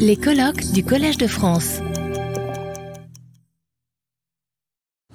Les 0.00 0.16
colloques 0.16 0.72
du 0.72 0.82
Collège 0.82 1.18
de 1.18 1.28
France. 1.28 1.78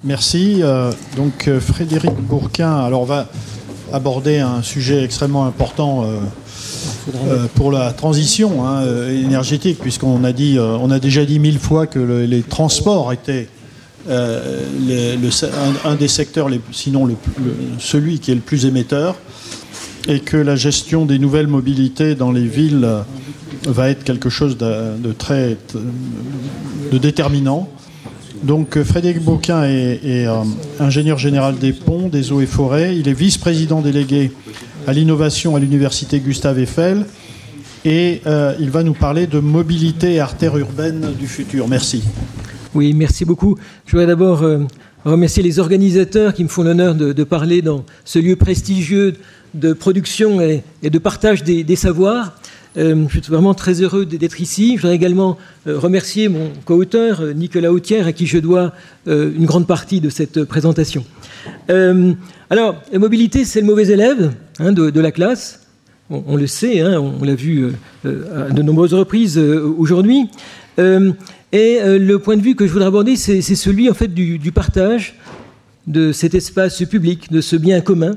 Merci. 0.02 0.62
Euh, 0.62 0.90
donc 1.16 1.48
euh, 1.48 1.60
Frédéric 1.60 2.14
Bourquin, 2.14 2.78
alors 2.78 3.02
on 3.02 3.04
va 3.04 3.28
aborder 3.92 4.38
un 4.38 4.62
sujet 4.62 5.04
extrêmement 5.04 5.44
important 5.44 6.06
euh, 6.06 7.46
pour 7.54 7.70
la 7.70 7.92
transition 7.92 8.66
hein, 8.66 8.86
énergétique, 9.08 9.78
puisqu'on 9.78 10.24
a 10.24 10.32
dit, 10.32 10.58
on 10.58 10.90
a 10.90 10.98
déjà 10.98 11.26
dit 11.26 11.38
mille 11.38 11.58
fois 11.58 11.86
que 11.86 11.98
les 11.98 12.42
transports 12.42 13.12
étaient 13.12 13.48
un, 14.08 15.94
des 15.94 16.08
secteurs, 16.08 16.48
sinon 16.72 17.08
celui 17.78 18.18
qui 18.18 18.30
est 18.30 18.34
le 18.34 18.40
plus 18.40 18.64
émetteur, 18.64 19.16
et 20.08 20.20
que 20.20 20.36
la 20.36 20.56
gestion 20.56 21.06
des 21.06 21.18
nouvelles 21.18 21.46
mobilités 21.46 22.14
dans 22.14 22.32
les 22.32 22.46
villes 22.46 22.88
va 23.66 23.90
être 23.90 24.04
quelque 24.04 24.28
chose 24.28 24.56
de, 24.56 25.12
très 25.12 25.56
de 26.90 26.98
déterminant. 26.98 27.68
Donc 28.42 28.76
euh, 28.76 28.84
Frédéric 28.84 29.22
Bouquin 29.22 29.64
est, 29.64 30.26
euh, 30.26 30.42
ingénieur 30.80 31.18
général 31.18 31.58
des 31.58 31.72
ponts, 31.72 32.08
des 32.08 32.32
eaux 32.32 32.40
et 32.40 32.46
forêts. 32.46 32.96
Il 32.96 33.08
est 33.08 33.12
vice-président 33.12 33.80
délégué 33.80 34.32
à 34.86 34.92
l'innovation 34.92 35.54
à 35.54 35.60
l'université 35.60 36.18
Gustave 36.18 36.58
Eiffel. 36.58 37.06
Et 37.84 38.20
euh, 38.26 38.54
il 38.60 38.70
va 38.70 38.82
nous 38.82 38.94
parler 38.94 39.26
de 39.26 39.38
mobilité 39.38 40.20
artère 40.20 40.56
urbaine 40.56 41.12
du 41.18 41.26
futur. 41.26 41.68
Merci. 41.68 42.02
Oui, 42.74 42.94
merci 42.94 43.24
beaucoup. 43.24 43.56
Je 43.86 43.92
voudrais 43.92 44.06
d'abord 44.06 44.44
remercier 45.04 45.42
les 45.42 45.58
organisateurs 45.58 46.34
qui 46.34 46.44
me 46.44 46.48
font 46.48 46.62
l'honneur 46.62 46.94
de, 46.94 47.24
parler 47.24 47.62
dans 47.62 47.84
ce 48.04 48.18
lieu 48.18 48.36
prestigieux 48.36 49.14
de 49.54 49.72
production 49.72 50.40
et, 50.40 50.62
de 50.82 50.98
partage 50.98 51.44
des 51.44 51.76
savoirs. 51.76 52.32
Euh, 52.76 53.04
je 53.08 53.20
suis 53.20 53.30
vraiment 53.30 53.54
très 53.54 53.82
heureux 53.82 54.06
d'être 54.06 54.40
ici. 54.40 54.76
Je 54.76 54.82
voudrais 54.82 54.94
également 54.94 55.36
euh, 55.66 55.78
remercier 55.78 56.28
mon 56.28 56.50
co-auteur, 56.64 57.20
euh, 57.20 57.32
Nicolas 57.32 57.72
Autière, 57.72 58.06
à 58.06 58.12
qui 58.12 58.26
je 58.26 58.38
dois 58.38 58.72
une 59.06 59.46
grande 59.46 59.66
partie 59.66 60.00
de 60.00 60.08
cette 60.08 60.44
présentation. 60.44 61.04
alors, 61.68 62.76
la 62.92 62.98
mobilité, 62.98 63.44
c'est 63.44 63.60
le 63.60 63.66
mauvais 63.66 63.88
élève 63.88 64.32
hein, 64.58 64.72
de, 64.72 65.00
la 65.00 65.10
classe. 65.10 65.66
On, 66.08 66.36
le 66.36 66.46
sait, 66.46 66.80
hein, 66.80 67.00
on, 67.00 67.24
l'a 67.24 67.34
vu 67.34 67.72
à 68.04 68.50
de 68.50 68.62
nombreuses 68.62 68.94
reprises 68.94 69.38
aujourd'hui. 69.38 70.28
Et 71.52 71.80
le 71.84 72.18
point 72.18 72.36
de 72.36 72.42
vue 72.42 72.54
que 72.54 72.66
je 72.66 72.72
voudrais 72.72 72.88
aborder, 72.88 73.16
c'est 73.16 73.42
celui 73.42 73.90
en 73.90 73.94
fait 73.94 74.08
du, 74.08 74.52
partage 74.52 75.14
de 75.86 76.12
cet 76.12 76.34
espace 76.34 76.82
public, 76.84 77.30
de 77.30 77.40
ce 77.40 77.56
bien 77.56 77.80
commun, 77.80 78.12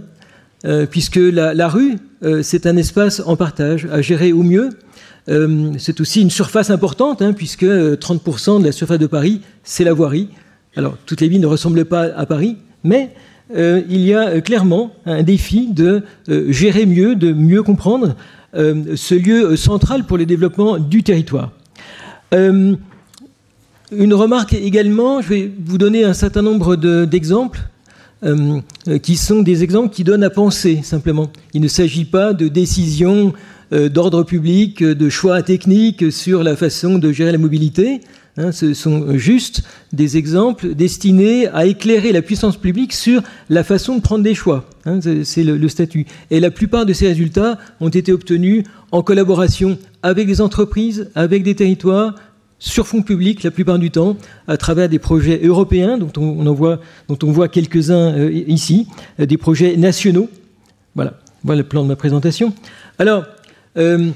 euh, 0.65 0.85
puisque 0.85 1.17
la, 1.17 1.67
rue, 1.67 1.97
euh, 2.23 2.41
c'est 2.41 2.65
un 2.65 2.75
espace 2.77 3.21
en 3.25 3.35
partage, 3.35 3.87
à 3.91 4.01
gérer 4.01 4.33
au 4.33 4.41
mieux. 4.41 4.69
Euh, 5.29 5.73
c'est 5.77 5.99
aussi 6.01 6.21
une 6.21 6.29
surface 6.29 6.69
importante, 6.69 7.21
hein, 7.21 7.33
puisque 7.33 7.65
30% 7.65 8.59
de 8.59 8.65
la 8.65 8.71
surface 8.71 8.99
de 8.99 9.07
Paris, 9.07 9.41
c'est 9.63 9.83
la 9.83 9.93
voirie. 9.93 10.29
Alors, 10.75 10.97
toutes 11.05 11.21
les 11.21 11.27
villes 11.27 11.41
ne 11.41 11.47
ressemblent 11.47 11.85
pas 11.85 12.03
à 12.15 12.25
Paris, 12.25 12.57
mais 12.83 13.11
il 13.53 14.01
y 14.01 14.13
a 14.15 14.41
clairement 14.41 14.95
un 15.05 15.21
défi 15.21 15.67
de 15.71 16.01
gérer 16.27 16.87
mieux, 16.87 17.15
de 17.15 17.31
mieux 17.31 17.61
comprendre 17.61 18.15
ce 18.53 19.13
lieu 19.13 19.55
central 19.55 20.05
pour 20.05 20.17
le 20.17 20.25
développement 20.25 20.79
du 20.79 21.03
territoire. 21.03 21.51
Une 23.91 24.13
remarque 24.13 24.53
également, 24.53 25.21
je 25.21 25.29
vais 25.29 25.51
vous 25.65 25.77
donner 25.77 26.03
un 26.03 26.13
certain 26.13 26.41
nombre 26.41 26.75
d'exemples 27.05 27.61
euh, 28.23 28.59
euh, 28.87 28.97
qui 28.97 29.17
sont 29.17 29.41
des 29.41 29.63
exemples 29.63 29.93
qui 29.93 30.03
donnent 30.03 30.23
à 30.23 30.29
penser 30.29 30.79
simplement. 30.83 31.29
Il 31.53 31.61
ne 31.61 31.67
s'agit 31.67 32.05
pas 32.05 32.33
de 32.33 32.47
décisions 32.47 33.33
euh, 33.73 33.89
d'ordre 33.89 34.23
public, 34.23 34.81
de 34.81 35.09
choix 35.09 35.43
techniques 35.43 36.11
sur 36.11 36.41
la 36.41 36.55
façon 36.55 36.97
de 36.97 37.11
gérer 37.11 37.31
la 37.31 37.37
mobilité. 37.37 38.01
Hein. 38.37 38.51
ce 38.51 38.73
sont 38.73 39.17
juste 39.17 39.63
des 39.93 40.17
exemples 40.17 40.73
destinés 40.73 41.47
à 41.47 41.65
éclairer 41.65 42.11
la 42.11 42.21
puissance 42.21 42.57
publique 42.57 42.91
sur 42.91 43.21
la 43.49 43.63
façon 43.63 43.95
de 43.95 44.01
prendre 44.01 44.23
des 44.23 44.35
choix. 44.35 44.65
Hein. 44.85 44.99
c'est 45.23 45.43
le, 45.43 45.67
statut. 45.69 46.05
Et 46.31 46.39
la 46.39 46.51
plupart 46.51 46.85
de 46.85 46.93
ces 46.93 47.07
résultats 47.07 47.59
ont 47.79 47.89
été 47.89 48.11
obtenus 48.11 48.63
en 48.91 49.03
collaboration 49.03 49.77
avec 50.03 50.27
des 50.27 50.41
entreprises, 50.41 51.09
avec 51.15 51.43
des 51.43 51.55
territoires, 51.55 52.15
sur 52.59 52.87
fonds 52.87 53.01
publics 53.01 53.43
la 53.43 53.51
plupart 53.51 53.79
du 53.79 53.91
temps, 53.91 54.17
à 54.47 54.57
travers 54.57 54.89
des 54.89 54.99
projets 54.99 55.41
européens, 55.43 55.97
dont 55.97 56.11
on, 56.17 56.45
en 56.45 56.53
voit, 56.53 57.47
quelques-uns 57.47 58.17
euh, 58.17 58.31
ici, 58.31 58.87
euh, 59.19 59.25
des 59.25 59.37
projets 59.37 59.75
nationaux. 59.77 60.29
Voilà, 60.95 61.13
voilà 61.43 61.61
le 61.61 61.67
plan 61.67 61.83
de 61.83 61.87
ma 61.87 61.95
présentation. 61.95 62.53
Alors, 62.97 63.25
euh, 63.77 64.11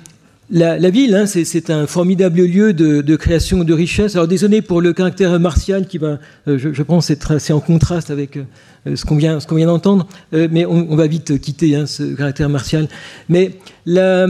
la, 0.52 0.90
ville, 0.90 1.16
hein, 1.16 1.26
c'est 1.26 1.70
un 1.70 1.86
formidable 1.86 2.42
lieu 2.42 2.74
de, 2.74 3.16
création 3.16 3.64
de 3.64 3.74
richesse. 3.74 4.16
Alors 4.16 4.28
désolé 4.28 4.62
pour 4.62 4.82
le 4.82 4.94
caractère 4.94 5.40
martial 5.40 5.88
qui 5.88 5.98
va, 5.98 6.20
je, 6.48 6.84
pense, 6.84 7.10
être 7.10 7.36
assez 7.36 7.54
en 7.54 7.60
contraste 7.60 8.10
avec 8.10 8.40
ce 8.86 9.06
qu'on 9.06 9.16
vient, 9.16 9.38
d'entendre, 9.68 10.08
mais 10.32 10.66
on, 10.66 10.96
va 10.96 11.08
vite 11.08 11.40
quitter 11.40 11.76
hein, 11.76 11.86
ce 11.86 12.16
caractère 12.16 12.50
martial. 12.50 12.88
Mais 13.28 13.52
la, 13.86 14.26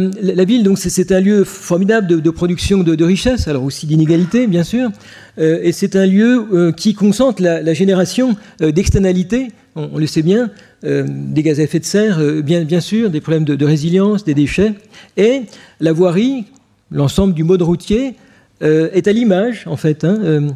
ville, 0.46 0.64
donc, 0.64 0.78
c'est 0.78 1.12
un 1.12 1.22
lieu 1.22 1.44
formidable 1.44 2.22
de, 2.22 2.30
production 2.30 2.80
de, 2.80 3.04
richesse, 3.04 3.48
alors 3.48 3.64
aussi 3.64 3.86
d'inégalité, 3.88 4.48
bien 4.48 4.64
sûr, 4.64 4.90
et 5.38 5.72
c'est 5.72 5.96
un 5.96 6.06
lieu 6.06 6.74
qui 6.76 6.96
concentre 6.96 7.42
la, 7.42 7.74
génération 7.74 8.36
d'externalités, 8.60 9.50
on, 9.76 9.98
le 9.98 10.08
sait 10.08 10.22
bien, 10.22 10.50
des 10.84 11.44
gaz 11.44 11.60
à 11.60 11.64
effet 11.64 11.80
de 11.80 11.86
serre, 11.86 12.20
bien, 12.44 12.64
bien 12.64 12.80
sûr, 12.80 13.10
des 13.10 13.22
problèmes 13.22 13.46
de, 13.46 13.66
résilience, 13.66 14.24
des 14.24 14.34
déchets, 14.34 14.74
et 15.18 15.44
la 15.80 15.94
voirie, 15.94 16.46
l'ensemble 16.92 17.34
du 17.34 17.44
mode 17.44 17.62
routier, 17.62 18.16
est 18.62 19.08
à 19.08 19.12
l'image, 19.12 19.64
en 19.68 19.78
fait, 19.78 20.04
hein, 20.04 20.48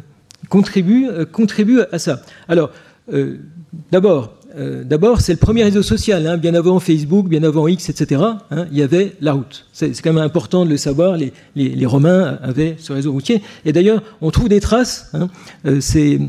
contribue, 0.48 1.08
contribue 1.32 1.80
à 1.92 1.98
ça. 1.98 2.22
Alors, 2.48 2.70
d'abord, 3.90 4.34
euh, 4.56 4.84
d'abord, 4.84 5.20
c'est 5.20 5.32
le 5.32 5.38
premier 5.38 5.64
réseau 5.64 5.82
social. 5.82 6.26
Hein. 6.26 6.36
bien 6.36 6.54
avant 6.54 6.78
Facebook, 6.80 7.28
bien 7.28 7.42
avant 7.42 7.66
X, 7.66 7.88
etc. 7.88 8.22
Hein, 8.50 8.66
il 8.70 8.78
y 8.78 8.82
avait 8.82 9.14
la 9.20 9.32
route. 9.32 9.66
C'est 9.76 9.90
quand 10.02 10.12
même 10.12 10.22
important 10.22 10.64
de 10.64 10.70
le 10.70 10.76
savoir. 10.76 11.16
Les, 11.16 11.86
Romains 11.86 12.38
avaient 12.42 12.76
ce 12.78 12.92
réseau 12.92 13.10
routier. 13.10 13.42
Et 13.64 13.72
d'ailleurs, 13.72 14.04
on 14.20 14.30
trouve 14.30 14.48
des 14.48 14.60
traces. 14.60 15.10
Hein, 15.14 15.28
euh, 15.66 15.80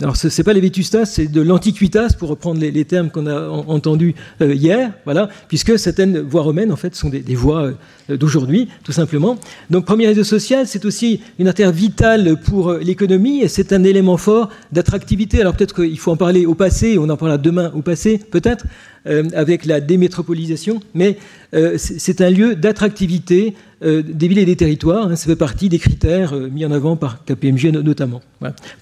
alors, 0.02 0.16
c'est 0.16 0.44
pas 0.44 0.54
les 0.54 0.62
Vétustas, 0.62 1.06
c'est 1.06 1.28
de 1.28 1.42
l'Antiquitas, 1.42 2.16
pour 2.18 2.30
reprendre 2.30 2.60
les, 2.60 2.86
termes 2.86 3.12
qu'on 3.12 3.28
a 3.28 3.48
entendus 3.48 4.16
euh, 4.42 4.56
hier. 4.56 4.94
Voilà, 5.06 5.30
puisque 5.48 5.78
certaines 5.78 6.22
voies 6.22 6.42
romaines, 6.42 6.72
en 6.72 6.76
fait, 6.76 6.96
sont 6.96 7.10
des, 7.10 7.22
voies 7.36 7.74
d'aujourd'hui, 8.10 8.68
tout 8.84 8.92
simplement. 8.92 9.38
Donc, 9.70 9.86
premier 9.86 10.08
réseau 10.08 10.24
social, 10.24 10.66
c'est 10.66 10.84
aussi 10.84 11.22
une 11.38 11.48
artère 11.48 11.72
vitale 11.72 12.38
pour 12.42 12.74
l'économie 12.74 13.42
et 13.42 13.48
c'est 13.48 13.74
un 13.74 13.84
élément 13.84 14.18
fort 14.18 14.50
d'attractivité. 14.72 15.40
Alors, 15.42 15.56
peut-être 15.56 15.76
qu'il 15.76 16.00
faut 16.00 16.12
en 16.12 16.18
parler 16.18 16.48
au 16.48 16.56
passé, 16.56 16.98
on 16.98 17.10
en 17.10 17.18
parlera 17.18 17.38
demain 17.38 17.72
au 17.76 17.84
passé 17.84 18.20
peut-être, 18.32 18.66
euh, 18.66 18.95
avec 19.06 19.66
la 19.66 19.82
démétropolisation, 19.82 20.80
mais 20.94 21.18
euh, 21.54 21.76
c'est 21.78 22.22
un 22.22 22.30
lieu 22.30 22.56
d'attractivité 22.56 23.54
euh, 23.84 24.02
des 24.02 24.28
villes 24.28 24.40
et 24.40 24.46
des 24.46 24.56
territoires. 24.56 25.08
Hein. 25.08 25.16
ça 25.16 25.28
fait 25.28 25.36
partie 25.36 25.70
des 25.70 25.80
critères 25.80 26.34
mis 26.34 26.66
en 26.66 26.72
avant 26.72 26.96
par 26.96 27.24
KPMG 27.24 27.72
notamment, 27.72 28.22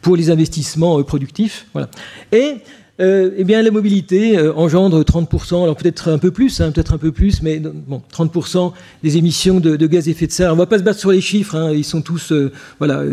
pour 0.02 0.16
les 0.16 0.30
investissements 0.30 1.02
productifs. 1.04 1.68
Voilà. 1.74 1.90
Et 2.32 2.56
eh 3.00 3.44
bien, 3.44 3.62
la 3.62 3.72
mobilité 3.72 4.40
engendre 4.56 5.02
30%, 5.04 5.64
alors 5.64 5.76
peut-être 5.76 6.10
un 6.10 6.20
peu 6.20 6.32
plus, 6.32 6.62
hein, 6.62 6.72
peut-être 6.72 6.94
un 6.94 6.98
peu 6.98 7.12
plus, 7.12 7.42
mais 7.42 7.60
bon, 7.60 8.02
30% 8.14 8.72
des 9.02 9.18
émissions 9.18 9.60
de, 9.60 9.88
gaz 9.88 10.08
à 10.08 10.12
effet 10.12 10.28
de 10.28 10.32
serre. 10.32 10.52
On 10.52 10.56
ne 10.56 10.60
va 10.60 10.68
pas 10.68 10.78
se 10.78 10.84
battre 10.84 11.00
sur 11.00 11.12
les 11.12 11.20
chiffres, 11.20 11.56
hein. 11.56 11.72
ils 11.74 11.84
sont 11.84 12.02
tous 12.02 12.32
voilà, 12.78 13.04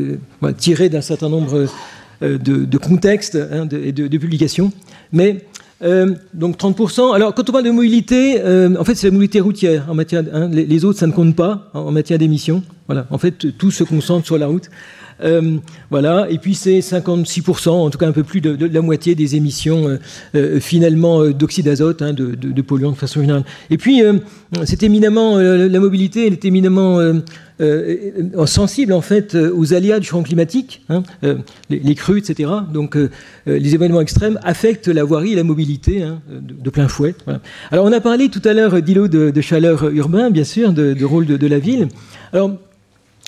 tirés 0.59 0.91
d'un 0.91 1.01
certain 1.01 1.29
nombre 1.29 1.67
de, 2.21 2.79
contextes 2.79 3.37
et 3.73 3.93
de, 3.93 4.07
de, 4.07 4.19
publications. 4.19 4.71
Mais 5.13 5.45
euh, 5.83 6.15
donc 6.35 6.59
30%. 6.59 7.15
Alors 7.15 7.35
quand 7.35 7.49
on 7.49 7.53
parle 7.53 7.65
de 7.65 7.71
mobilité, 7.71 8.41
euh, 8.41 8.77
en 8.79 8.85
fait 8.85 8.95
c'est 8.95 9.07
la 9.07 9.13
mobilité 9.13 9.41
routière 9.41 9.87
en 9.89 9.95
matière. 9.95 10.25
Hein, 10.33 10.49
les, 10.53 10.85
autres 10.85 10.99
ça 10.99 11.07
ne 11.07 11.13
compte 11.13 11.35
pas 11.35 11.71
en, 11.75 11.91
matière 11.91 12.19
d'émissions. 12.19 12.63
Voilà. 12.87 13.07
En 13.11 13.19
fait 13.19 13.57
tout 13.57 13.71
se 13.71 13.85
concentre 13.85 14.27
sur 14.27 14.39
la 14.39 14.47
route. 14.47 14.69
Euh, 15.23 15.57
voilà. 15.91 16.27
Et 16.31 16.39
puis 16.39 16.55
c'est 16.55 16.81
56%, 16.81 17.69
en 17.69 17.91
tout 17.91 17.99
cas 17.99 18.07
un 18.07 18.13
peu 18.13 18.25
plus 18.25 18.41
de, 18.41 18.67
la 18.67 18.83
moitié 18.83 19.15
des 19.15 19.37
émissions 19.37 19.99
finalement 20.61 21.27
d'oxyde 21.29 21.67
d'azote, 21.67 22.03
hein, 22.03 22.13
de, 22.13 22.63
polluants 22.63 22.93
de 22.93 22.97
façon 22.97 23.21
générale. 23.21 23.45
Et 23.71 23.79
puis 23.79 24.03
c'est 24.65 24.83
éminemment 24.83 25.39
la 25.39 25.81
mobilité, 25.81 26.27
elle 26.27 26.35
est 26.35 26.45
éminemment 26.45 26.99
euh, 27.61 28.47
sensibles 28.47 28.95
en 28.95 29.03
fait 29.03 29.35
euh, 29.35 29.53
aux 29.55 29.75
aléas 29.75 30.01
du 30.01 30.07
changement 30.07 30.23
climatique, 30.23 30.83
hein, 30.89 31.03
euh, 31.25 31.37
les, 31.69 31.95
crues, 31.95 32.19
etc. 32.19 32.51
Donc 32.73 32.97
les 33.47 33.75
événements 33.75 34.01
extrêmes 34.01 34.39
affectent 34.43 34.89
la 34.89 35.05
voirie 35.05 35.33
et 35.33 35.37
la 35.37 35.45
mobilité 35.45 36.03
hein, 36.03 36.21
de, 36.31 36.71
plein 36.71 36.89
fouet. 36.89 37.15
Alors 37.71 37.85
on 37.85 37.93
a 37.93 38.01
parlé 38.01 38.29
tout 38.29 38.41
à 38.45 38.55
l'heure 38.55 38.81
d'îlots 38.81 39.09
de, 39.09 39.41
chaleur 39.41 39.91
urbain, 39.91 40.31
bien 40.31 40.45
sûr, 40.45 40.73
de, 40.73 41.05
rôle 41.05 41.27
de, 41.27 41.47
la 41.47 41.59
ville. 41.59 41.89
Alors 42.33 42.53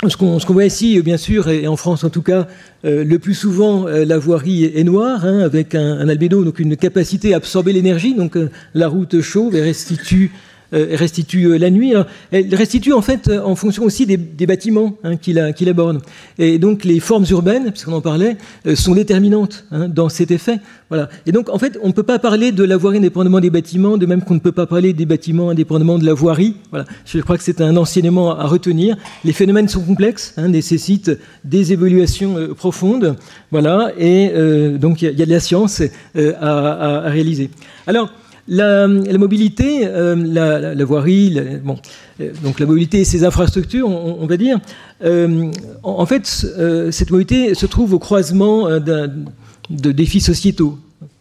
ce 0.08 0.16
qu'on 0.16 0.38
voit 0.38 0.64
ici, 0.64 1.00
bien 1.00 1.16
sûr, 1.16 1.48
et 1.48 1.66
en 1.68 1.76
France 1.76 2.02
en 2.04 2.10
tout 2.10 2.22
cas, 2.22 2.48
le 2.84 3.16
plus 3.18 3.34
souvent, 3.34 3.86
la 3.86 4.18
voirie 4.18 4.64
est, 4.64 4.84
noire, 4.84 5.24
hein, 5.24 5.40
avec 5.40 5.74
un, 5.74 6.08
albédo, 6.08 6.44
donc 6.44 6.58
une 6.58 6.76
capacité 6.76 7.34
à 7.34 7.36
absorber 7.36 7.72
l'énergie. 7.72 8.14
Donc 8.14 8.36
la 8.74 8.88
route 8.88 9.20
chauve 9.20 9.54
et 9.54 9.62
restitue 9.62 10.32
restitue 10.72 11.58
la 11.58 11.70
nuit. 11.70 11.92
elle 12.30 12.54
restitue 12.54 12.92
en 12.92 13.02
fait 13.02 13.28
en 13.28 13.54
fonction 13.54 13.84
aussi 13.84 14.06
des, 14.06 14.46
bâtiments 14.46 14.96
hein, 15.04 15.16
qu'il 15.16 15.38
aborde. 15.68 16.00
Et 16.38 16.58
donc 16.58 16.84
les 16.84 17.00
formes 17.00 17.26
urbaines, 17.30 17.70
puisqu'on 17.70 17.92
en 17.92 18.00
parlait, 18.00 18.36
sont 18.74 18.94
déterminantes 18.94 19.64
hein, 19.70 19.88
dans 19.88 20.08
cet 20.08 20.30
effet. 20.30 20.58
Voilà. 20.88 21.08
Et 21.26 21.32
donc 21.32 21.48
en 21.48 21.58
fait, 21.58 21.78
on 21.82 21.88
ne 21.88 21.92
peut 21.92 22.02
pas 22.02 22.18
parler 22.18 22.52
de 22.52 22.64
la 22.64 22.76
voirie 22.76 22.98
indépendamment 22.98 23.40
des 23.40 23.50
bâtiments, 23.50 23.96
de 23.96 24.06
même 24.06 24.22
qu'on 24.22 24.34
ne 24.34 24.40
peut 24.40 24.52
pas 24.52 24.66
parler 24.66 24.92
des 24.92 25.06
bâtiments 25.06 25.50
indépendamment 25.50 25.98
de 25.98 26.06
la 26.06 26.14
voirie. 26.14 26.56
Voilà. 26.70 26.86
Je 27.04 27.18
crois 27.20 27.36
que 27.36 27.44
c'est 27.44 27.60
un 27.60 27.76
enseignement 27.76 28.38
à 28.38 28.46
retenir. 28.46 28.96
Les 29.24 29.32
phénomènes 29.32 29.68
sont 29.68 29.82
complexes, 29.82 30.34
hein, 30.36 30.48
nécessitent 30.48 31.12
des 31.44 31.72
évaluations 31.72 32.54
profondes. 32.56 33.16
Voilà. 33.50 33.92
Et 33.98 34.32
donc 34.78 35.02
il 35.02 35.18
y, 35.18 35.22
a 35.22 35.26
de 35.26 35.30
la 35.30 35.40
science 35.40 35.82
à, 36.40 37.00
réaliser. 37.06 37.50
Alors, 37.86 38.10
la, 38.48 38.88
mobilité, 38.88 39.86
euh, 39.86 40.74
la, 40.74 40.84
voirie, 40.84 41.34
euh, 41.38 42.30
donc 42.42 42.60
la 42.60 42.66
mobilité 42.66 43.00
et 43.00 43.04
ses 43.04 43.24
infrastructures, 43.24 43.88
on, 43.88 44.26
va 44.26 44.36
dire, 44.36 44.58
euh, 45.04 45.50
en, 45.82 46.06
fait, 46.06 46.26
cette 46.90 47.10
mobilité 47.10 47.54
se 47.54 47.66
trouve 47.66 47.94
au 47.94 47.98
croisement 47.98 48.68
de 48.80 49.92
défis 49.92 50.20
sociétaux. 50.20 50.78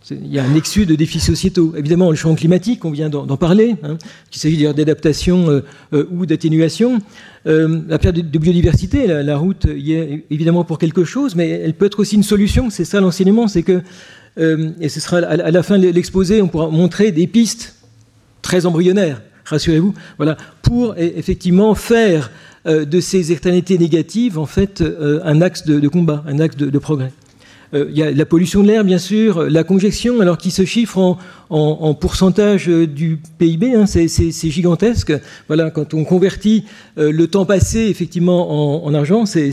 Il 0.10 0.34
y 0.34 0.40
a 0.40 0.44
un 0.44 0.50
nexus 0.50 0.86
de 0.86 0.96
défis 0.96 1.20
sociétaux. 1.20 1.74
Évidemment, 1.78 2.10
le 2.10 2.16
changement 2.16 2.36
climatique, 2.36 2.84
on 2.84 2.92
vient 2.92 3.10
d'en 3.10 3.38
parler, 3.38 3.76
hein, 3.84 3.98
qu'il 4.30 4.42
s'agit 4.42 4.64
d'adaptation 4.74 5.62
ou 5.94 6.26
d'atténuation. 6.26 7.00
la 7.46 8.00
perte 8.00 8.16
de, 8.18 8.40
biodiversité, 8.40 9.08
la, 9.08 9.22
la, 9.24 9.38
route 9.38 9.68
y 9.74 9.94
est 9.94 10.26
évidemment 10.32 10.64
pour 10.64 10.80
quelque 10.80 11.06
chose, 11.06 11.36
mais 11.36 11.50
elle 11.50 11.76
peut 11.76 11.86
être 11.86 12.00
aussi 12.00 12.16
une 12.16 12.24
solution. 12.24 12.70
C'est 12.72 12.84
ça 12.84 13.00
l'enseignement, 13.00 13.48
c'est 13.48 13.64
que 13.64 13.84
et 14.38 14.90
ce 14.90 15.00
sera 15.00 15.18
à 15.18 15.52
la 15.52 15.64
fin 15.64 15.78
de 15.78 15.88
l'exposé, 15.90 16.42
on 16.42 16.48
pourra 16.48 16.70
montrer 16.70 17.12
des 17.12 17.28
pistes 17.28 17.76
très 18.42 18.66
embryonnaires, 18.66 19.22
rassurez-vous, 19.46 19.94
voilà, 20.18 20.38
pour 20.62 20.94
e, 20.94 20.96
effectivement 20.98 21.76
faire 21.76 22.32
euh, 22.66 22.86
de 22.86 23.00
ces 23.00 23.32
externalités 23.32 23.78
négatives 23.78 24.38
en 24.38 24.46
fait 24.46 24.82
euh, 24.82 25.20
un 25.24 25.42
axe 25.42 25.66
de, 25.66 25.88
combat, 25.88 26.24
un 26.28 26.40
axe 26.40 26.58
de 26.58 26.80
progrès. 26.80 27.12
Euh, 27.74 27.86
il 27.90 27.98
y 27.98 28.04
a 28.04 28.12
la 28.12 28.26
pollution 28.26 28.62
de 28.62 28.68
l'air, 28.68 28.84
bien 28.84 28.98
sûr, 28.98 29.44
la 29.50 29.64
conjection, 29.64 30.20
alors 30.20 30.38
qui 30.38 30.52
se 30.52 30.66
chiffre 30.66 31.18
en, 31.50 31.94
pourcentage 31.94 32.70
euh, 32.70 32.88
du 32.88 33.20
PIB, 33.38 33.76
hein, 33.76 33.86
c'est 33.86 34.50
gigantesque. 34.50 35.14
Voilà, 35.48 35.70
quand 35.70 35.94
on 35.94 36.04
convertit 36.04 36.66
euh, 36.98 37.12
le 37.12 37.28
temps 37.28 37.46
passé 37.46 37.80
effectivement 37.80 38.86
en, 38.86 38.94
argent, 38.94 39.26
c'est 39.26 39.52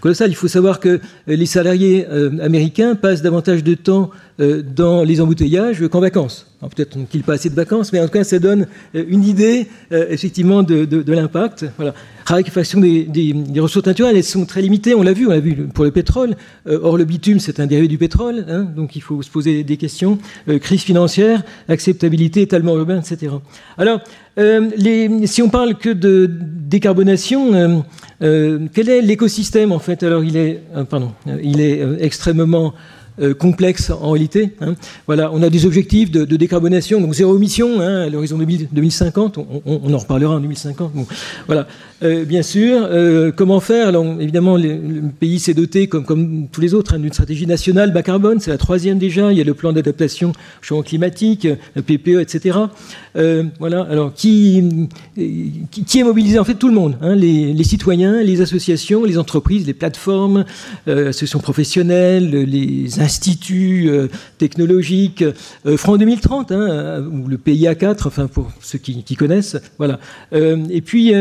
colossal. 0.00 0.30
Il 0.30 0.34
faut 0.34 0.48
savoir 0.48 0.80
que 0.80 1.00
les 1.26 1.46
salariés 1.46 2.06
américains 2.42 2.94
passent 2.94 3.22
davantage 3.22 3.64
de 3.64 3.74
temps 3.74 4.10
dans 4.38 5.02
les 5.02 5.20
embouteillages 5.20 5.86
qu'en 5.88 6.00
vacances. 6.00 6.49
Peut-être 6.68 6.98
qu'ils 7.08 7.22
pas 7.22 7.34
assez 7.34 7.48
de 7.48 7.54
vacances, 7.54 7.92
mais 7.92 8.00
en 8.00 8.06
tout 8.06 8.12
cas, 8.12 8.24
ça 8.24 8.38
donne 8.38 8.66
une 8.92 9.24
idée 9.24 9.66
effectivement 9.90 10.62
de, 10.62 11.12
l'impact. 11.12 11.64
Voilà. 11.76 11.94
Raréfaction 12.26 12.80
des, 12.80 13.34
ressources 13.58 13.86
naturelles, 13.86 14.16
elles 14.16 14.24
sont 14.24 14.44
très 14.44 14.62
limitées. 14.62 14.94
On 14.94 15.02
l'a 15.02 15.12
vu, 15.12 15.26
on 15.26 15.30
l'a 15.30 15.40
vu 15.40 15.56
pour 15.72 15.84
le 15.84 15.90
pétrole. 15.90 16.36
or, 16.66 16.98
le 16.98 17.04
bitume 17.04 17.40
c'est 17.40 17.60
un 17.60 17.66
dérivé 17.66 17.88
du 17.88 17.98
pétrole, 17.98 18.44
hein, 18.48 18.62
donc 18.64 18.96
il 18.96 19.02
faut 19.02 19.22
se 19.22 19.30
poser 19.30 19.64
des 19.64 19.76
questions. 19.76 20.18
Euh, 20.48 20.58
crise 20.58 20.82
financière, 20.82 21.42
acceptabilité, 21.68 22.42
étalement 22.42 22.76
urbain, 22.76 23.00
etc. 23.00 23.32
Alors, 23.76 24.00
euh, 24.38 24.70
si 25.26 25.42
on 25.42 25.48
parle 25.48 25.76
que 25.76 25.90
de 25.90 26.30
décarbonation, 26.30 27.84
euh, 28.22 28.58
quel 28.72 28.88
est 28.88 29.02
l'écosystème 29.02 29.72
en 29.72 29.78
fait? 29.78 30.02
Alors, 30.02 30.24
il 30.24 30.36
est, 30.36 30.62
pardon, 30.88 31.12
il 31.42 31.60
est 31.60 31.82
extrêmement 32.00 32.74
complexe 33.38 33.90
en 33.90 34.12
réalité. 34.12 34.50
Hein. 34.60 34.74
Voilà, 35.06 35.30
on 35.32 35.42
a 35.42 35.50
des 35.50 35.66
objectifs 35.66 36.10
de, 36.10 36.24
décarbonation, 36.36 37.00
donc 37.00 37.14
zéro 37.14 37.36
émission 37.36 37.80
hein, 37.80 38.02
à 38.02 38.08
l'horizon 38.08 38.38
2050. 38.38 39.38
On, 39.66 39.92
en 39.92 39.98
reparlera 39.98 40.36
en 40.36 40.40
2050. 40.40 40.92
voilà, 41.46 41.66
euh, 42.02 42.24
bien 42.24 42.42
sûr. 42.42 42.78
Euh, 42.82 43.30
comment 43.34 43.60
faire? 43.60 43.92
Évidemment, 44.20 44.56
le, 44.56 45.02
pays 45.18 45.38
s'est 45.38 45.54
doté, 45.54 45.86
comme, 45.86 46.48
tous 46.50 46.60
les 46.60 46.74
autres, 46.74 46.94
hein, 46.94 46.98
d'une 46.98 47.12
stratégie 47.12 47.46
nationale 47.46 47.92
bas 47.92 48.02
carbone. 48.02 48.40
C'est 48.40 48.50
la 48.50 48.58
troisième 48.58 48.98
déjà. 48.98 49.32
Il 49.32 49.38
y 49.38 49.40
a 49.40 49.44
le 49.44 49.54
plan 49.54 49.72
d'adaptation 49.72 50.30
au 50.30 50.62
changement 50.62 50.82
climatique, 50.82 51.46
le 51.74 51.82
PPE, 51.82 52.20
etc. 52.20 52.58
Euh, 53.16 53.44
voilà. 53.58 53.82
Alors, 53.90 54.14
qui, 54.14 54.88
est 55.18 56.04
mobilisé 56.04 56.38
En 56.38 56.44
fait, 56.44 56.54
tout 56.54 56.68
le 56.68 56.74
monde. 56.74 56.96
Les, 57.02 57.52
les, 57.52 57.64
citoyens, 57.64 58.22
les 58.22 58.40
associations, 58.40 59.04
les 59.04 59.18
entreprises, 59.18 59.66
les 59.66 59.74
plateformes, 59.74 60.44
associations 60.86 61.40
professionnelles, 61.40 62.30
les 62.30 62.99
instituts 63.00 63.90
technologiques. 64.38 65.24
Franc 65.76 65.96
2030, 65.96 66.52
hein, 66.52 67.04
ou 67.10 67.28
le 67.28 67.38
PIA 67.38 67.74
4, 67.74 68.06
enfin, 68.06 68.26
pour 68.26 68.50
ceux 68.60 68.78
qui, 68.78 69.16
connaissent. 69.16 69.56
Voilà. 69.78 69.98
et 70.32 70.80
puis, 70.80 71.12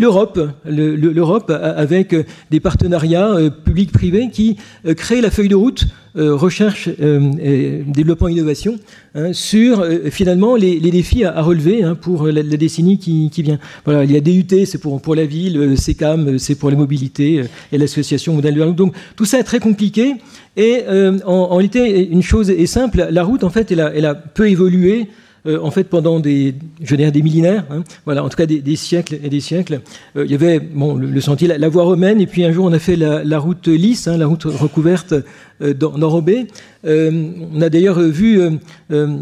l'Europe 0.00 0.38
l'Europe 0.64 1.50
avec 1.50 2.14
des 2.50 2.60
partenariats 2.60 3.30
euh, 3.30 3.50
publics-privés 3.50 4.30
qui 4.30 4.56
euh, 4.86 4.94
créent 4.94 5.20
la 5.20 5.30
feuille 5.30 5.48
de 5.48 5.54
route 5.54 5.84
euh, 5.84 6.07
recherche, 6.18 6.88
et 6.88 7.82
développement, 7.86 8.28
innovation 8.28 8.78
hein, 9.14 9.32
sur 9.32 9.86
finalement 10.10 10.56
les, 10.56 10.78
défis 10.80 11.24
à, 11.24 11.40
relever 11.42 11.82
hein, 11.82 11.94
pour 11.94 12.26
la, 12.26 12.42
décennie 12.42 12.98
qui, 12.98 13.42
vient. 13.42 13.58
Voilà, 13.84 14.04
il 14.04 14.12
y 14.12 14.16
a 14.16 14.20
DUT, 14.20 14.66
c'est 14.66 14.78
pour, 14.78 15.00
pour 15.00 15.14
la 15.14 15.26
ville, 15.26 15.76
CECAM, 15.78 16.38
c'est 16.38 16.56
pour 16.56 16.70
les 16.70 16.76
mobilités 16.76 17.44
et 17.72 17.78
l'association 17.78 18.34
modèle 18.34 18.54
de 18.54 18.64
Donc 18.72 18.94
tout 19.16 19.24
ça 19.24 19.38
est 19.38 19.44
très 19.44 19.60
compliqué 19.60 20.14
et 20.56 20.82
en, 21.24 21.48
réalité 21.56 22.08
une 22.08 22.22
chose 22.22 22.50
est 22.50 22.66
simple, 22.66 23.06
la 23.10 23.22
route 23.22 23.44
en 23.44 23.50
fait 23.50 23.70
elle 23.70 23.80
a, 23.80 24.14
peu 24.14 24.48
évolué 24.48 25.08
euh, 25.46 25.58
en 25.62 25.70
fait, 25.70 25.84
pendant 25.84 26.20
des, 26.20 26.54
je 26.82 26.94
dirais 26.96 27.10
des 27.10 27.22
millénaires, 27.22 27.64
hein, 27.70 27.84
voilà, 28.04 28.24
en 28.24 28.28
tout 28.28 28.36
cas 28.36 28.46
des, 28.46 28.76
siècles 28.76 29.18
et 29.22 29.28
des 29.28 29.40
siècles, 29.40 29.80
euh, 30.16 30.24
il 30.24 30.30
y 30.30 30.34
avait 30.34 30.58
bon, 30.58 30.94
le, 30.94 31.20
sentier, 31.20 31.46
la, 31.46 31.68
voie 31.68 31.84
romaine, 31.84 32.20
et 32.20 32.26
puis 32.26 32.44
un 32.44 32.52
jour 32.52 32.66
on 32.66 32.72
a 32.72 32.78
fait 32.78 32.96
la, 32.96 33.38
route 33.38 33.68
lisse, 33.68 34.06
la 34.08 34.26
route 34.26 34.44
recouverte 34.44 35.14
euh, 35.60 35.74
d'enrobés. 35.74 36.46
Euh, 36.84 37.10
on 37.52 37.60
a 37.60 37.68
d'ailleurs 37.68 37.98
vu, 37.98 38.40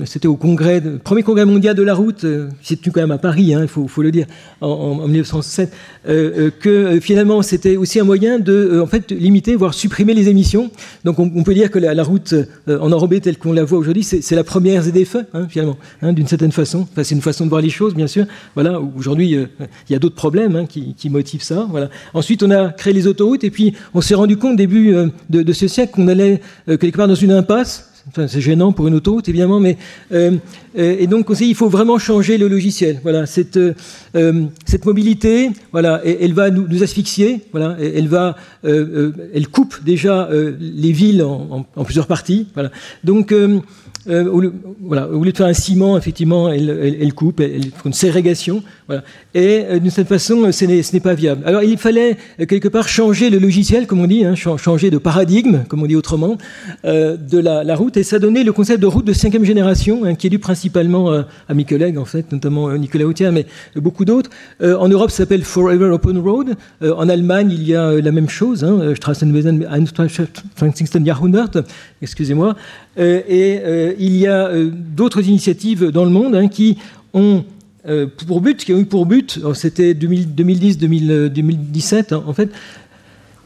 c'était 0.04 0.28
au 0.28 0.36
premier 0.36 1.22
congrès 1.22 1.44
mondial 1.46 1.74
de 1.74 1.82
la 1.82 1.94
route, 1.94 2.26
c'est 2.62 2.76
quand 2.90 3.00
même 3.00 3.10
à 3.10 3.18
Paris, 3.18 3.54
hein, 3.54 3.62
il 3.62 3.68
faut, 3.68 4.02
le 4.02 4.10
dire, 4.10 4.26
en, 4.60 5.08
1907, 5.08 5.72
que 6.04 6.98
finalement 7.00 7.40
c'était 7.40 7.76
aussi 7.76 7.98
un 7.98 8.04
moyen 8.04 8.38
de 8.38 8.80
en 8.82 8.86
fait, 8.86 9.10
limiter, 9.10 9.56
voire 9.56 9.72
supprimer 9.72 10.12
les 10.12 10.28
émissions. 10.28 10.70
Donc 11.04 11.18
on, 11.18 11.42
peut 11.42 11.54
dire 11.54 11.70
que 11.70 11.78
la, 11.78 12.02
route 12.02 12.34
en 12.68 12.92
enrobé 12.92 13.20
telle 13.20 13.38
qu'on 13.38 13.52
la 13.52 13.64
voit 13.64 13.78
aujourd'hui, 13.78 14.02
c'est 14.02 14.34
la 14.36 14.44
première 14.44 14.82
ZDFE, 14.82 15.18
finalement, 15.48 15.78
d'une 16.02 16.28
certaine 16.28 16.52
façon. 16.52 16.86
C'est 17.02 17.14
une 17.14 17.22
façon 17.22 17.46
de 17.46 17.50
voir 17.50 17.62
les 17.62 17.70
choses, 17.70 17.94
bien 17.94 18.06
sûr. 18.06 18.26
Voilà, 18.54 18.80
aujourd'hui, 18.80 19.30
il 19.30 19.92
y 19.92 19.94
a 19.94 19.98
d'autres 19.98 20.14
problèmes 20.14 20.66
qui, 20.68 20.94
qui, 20.94 21.08
motivent 21.08 21.42
ça. 21.42 21.66
Voilà. 21.70 21.88
Ensuite, 22.12 22.42
on 22.42 22.50
a 22.50 22.68
créé 22.68 22.92
les 22.92 23.06
autoroutes, 23.06 23.44
et 23.44 23.50
puis 23.50 23.74
on 23.94 24.02
s'est 24.02 24.14
rendu 24.14 24.36
compte, 24.36 24.56
début 24.56 24.92
de, 25.30 25.42
de 25.42 25.52
ce 25.52 25.68
siècle, 25.68 25.92
qu'on 25.94 26.08
allait 26.08 26.25
euh, 26.68 26.76
quelque 26.76 26.96
part 26.96 27.08
dans 27.08 27.14
une 27.14 27.32
impasse. 27.32 27.90
c'est 28.14 28.40
gênant 28.40 28.72
pour 28.72 28.86
une 28.86 28.94
autoroute, 28.94 29.28
évidemment, 29.28 29.58
mais 29.58 29.76
euh, 30.12 30.32
euh, 30.78 30.96
et 30.98 31.06
donc 31.06 31.26
il 31.40 31.54
faut 31.54 31.68
vraiment 31.68 31.98
changer 31.98 32.38
le 32.38 32.48
logiciel. 32.48 33.00
Voilà, 33.02 33.26
cette, 33.26 33.58
cette 34.64 34.84
mobilité, 34.84 35.50
voilà, 35.72 36.00
elle 36.04 36.34
va 36.34 36.50
nous, 36.50 36.82
asphyxier. 36.82 37.40
Voilà, 37.52 37.76
elle 37.80 38.08
va, 38.08 38.36
elle 38.62 39.48
coupe 39.50 39.82
déjà 39.84 40.28
les 40.60 40.92
villes 40.92 41.22
en, 41.22 41.66
en, 41.74 41.84
plusieurs 41.84 42.06
parties. 42.06 42.46
Voilà, 42.54 42.70
donc 43.02 43.32
euh, 44.08 44.30
au, 44.30 44.42
voilà, 44.80 45.08
au 45.08 45.24
lieu 45.24 45.32
de 45.32 45.36
faire 45.36 45.46
un 45.46 45.52
ciment, 45.52 45.96
effectivement, 45.96 46.48
elle, 46.48 47.12
coupe, 47.14 47.40
elle, 47.40 47.64
fait 47.64 47.86
une 47.86 47.92
ségrégation. 47.92 48.62
Voilà. 48.86 49.02
Et 49.34 49.64
euh, 49.64 49.78
d'une 49.78 49.90
certaine 49.90 50.18
façon, 50.18 50.52
ce 50.52 50.64
n'est 50.64 51.00
pas 51.00 51.14
viable. 51.14 51.42
Alors 51.44 51.62
il 51.62 51.76
fallait 51.78 52.16
euh, 52.40 52.46
quelque 52.46 52.68
part 52.68 52.88
changer 52.88 53.30
le 53.30 53.38
logiciel, 53.38 53.86
comme 53.86 54.00
on 54.00 54.06
dit, 54.06 54.24
hein, 54.24 54.34
changer 54.34 54.90
de 54.90 54.98
paradigme, 54.98 55.64
comme 55.68 55.82
on 55.82 55.86
dit 55.86 55.96
autrement, 55.96 56.38
de 56.84 57.38
la, 57.38 57.76
route. 57.76 57.96
Et 57.96 58.02
ça 58.02 58.18
donnait 58.18 58.44
le 58.44 58.52
concept 58.52 58.80
de 58.80 58.86
route 58.86 59.04
de 59.04 59.12
cinquième 59.12 59.44
génération, 59.44 60.04
hein, 60.04 60.14
qui 60.14 60.28
est 60.28 60.30
dû 60.30 60.38
principalement 60.38 61.10
à 61.48 61.54
mes 61.54 61.64
collègues, 61.64 61.98
en 61.98 62.04
fait, 62.04 62.30
notamment 62.32 62.72
Nicolas 62.76 63.06
Autier, 63.06 63.30
mais 63.30 63.46
beaucoup 63.74 64.04
d'autres. 64.04 64.30
en 64.62 64.88
Europe, 64.88 65.10
ça 65.10 65.18
s'appelle 65.18 65.42
Forever 65.42 65.86
Open 65.86 66.18
Road. 66.18 66.54
en 66.82 67.08
Allemagne, 67.08 67.50
il 67.50 67.66
y 67.66 67.74
a 67.74 67.92
la 68.00 68.12
même 68.12 68.28
chose, 68.28 68.64
hein, 68.64 68.94
Straßenwesen 68.94 69.66
21. 70.56 71.04
Jahrhundert, 71.04 71.50
excusez-moi. 72.02 72.56
et 72.96 73.95
il 73.98 74.16
y 74.16 74.26
a 74.26 74.48
euh, 74.48 74.70
d'autres 74.72 75.28
initiatives 75.28 75.90
dans 75.90 76.04
le 76.04 76.10
monde 76.10 76.34
hein, 76.34 76.48
qui 76.48 76.78
ont 77.12 77.44
euh, 77.88 78.06
pour 78.26 78.40
but, 78.40 78.64
qui 78.64 78.72
ont 78.72 78.78
eu 78.78 78.86
pour 78.86 79.06
but, 79.06 79.38
c'était 79.54 79.94
2010-2017 79.94 82.14
hein, 82.14 82.24
en 82.26 82.32
fait, 82.32 82.50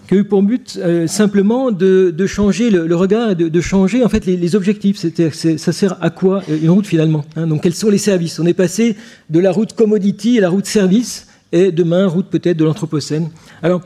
qui 0.08 0.14
ont 0.14 0.18
eu 0.18 0.24
pour 0.24 0.42
but 0.42 0.80
euh, 0.82 1.06
simplement 1.06 1.70
de, 1.70 2.14
changer 2.26 2.70
le, 2.70 2.96
regard, 2.96 3.36
de, 3.36 3.60
changer 3.60 4.02
en 4.02 4.08
fait 4.08 4.24
les, 4.26 4.56
objectifs. 4.56 4.96
ça 4.96 5.72
sert 5.72 5.98
à 6.00 6.08
quoi 6.10 6.42
une 6.48 6.70
route 6.70 6.86
finalement 6.86 7.24
hein. 7.36 7.46
Donc 7.46 7.64
quels 7.64 7.74
sont 7.74 7.90
les 7.90 7.98
services? 7.98 8.40
On 8.40 8.46
est 8.46 8.54
passé 8.54 8.96
de 9.28 9.40
la 9.40 9.52
route 9.52 9.74
commodity 9.74 10.38
à 10.38 10.40
la 10.40 10.48
route 10.48 10.64
service, 10.66 11.26
et 11.52 11.70
demain 11.70 12.06
route 12.06 12.28
peut-être 12.30 12.56
de 12.56 12.64
l'anthropocène. 12.64 13.28
Alors 13.62 13.82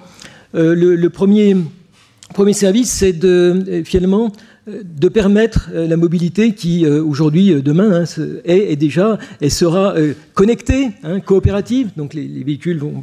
le, 0.52 1.09
premier, 1.09 1.56
premier 2.33 2.52
service, 2.52 2.90
c'est 2.90 3.12
de 3.12 3.83
finalement 3.85 4.30
de 4.66 5.09
permettre 5.09 5.71
la 5.75 5.97
mobilité 5.97 6.52
qui, 6.54 6.87
aujourd'hui, 6.87 7.62
demain, 7.62 8.04
hein, 8.04 8.23
est, 8.44 8.76
déjà, 8.76 9.18
elle 9.40 9.50
sera 9.50 9.94
connectée, 10.35 10.90
hein, 11.02 11.21
coopérative. 11.21 11.90
Donc 11.97 12.14
les, 12.14 12.42
véhicules 12.44 12.78
vont 12.78 13.02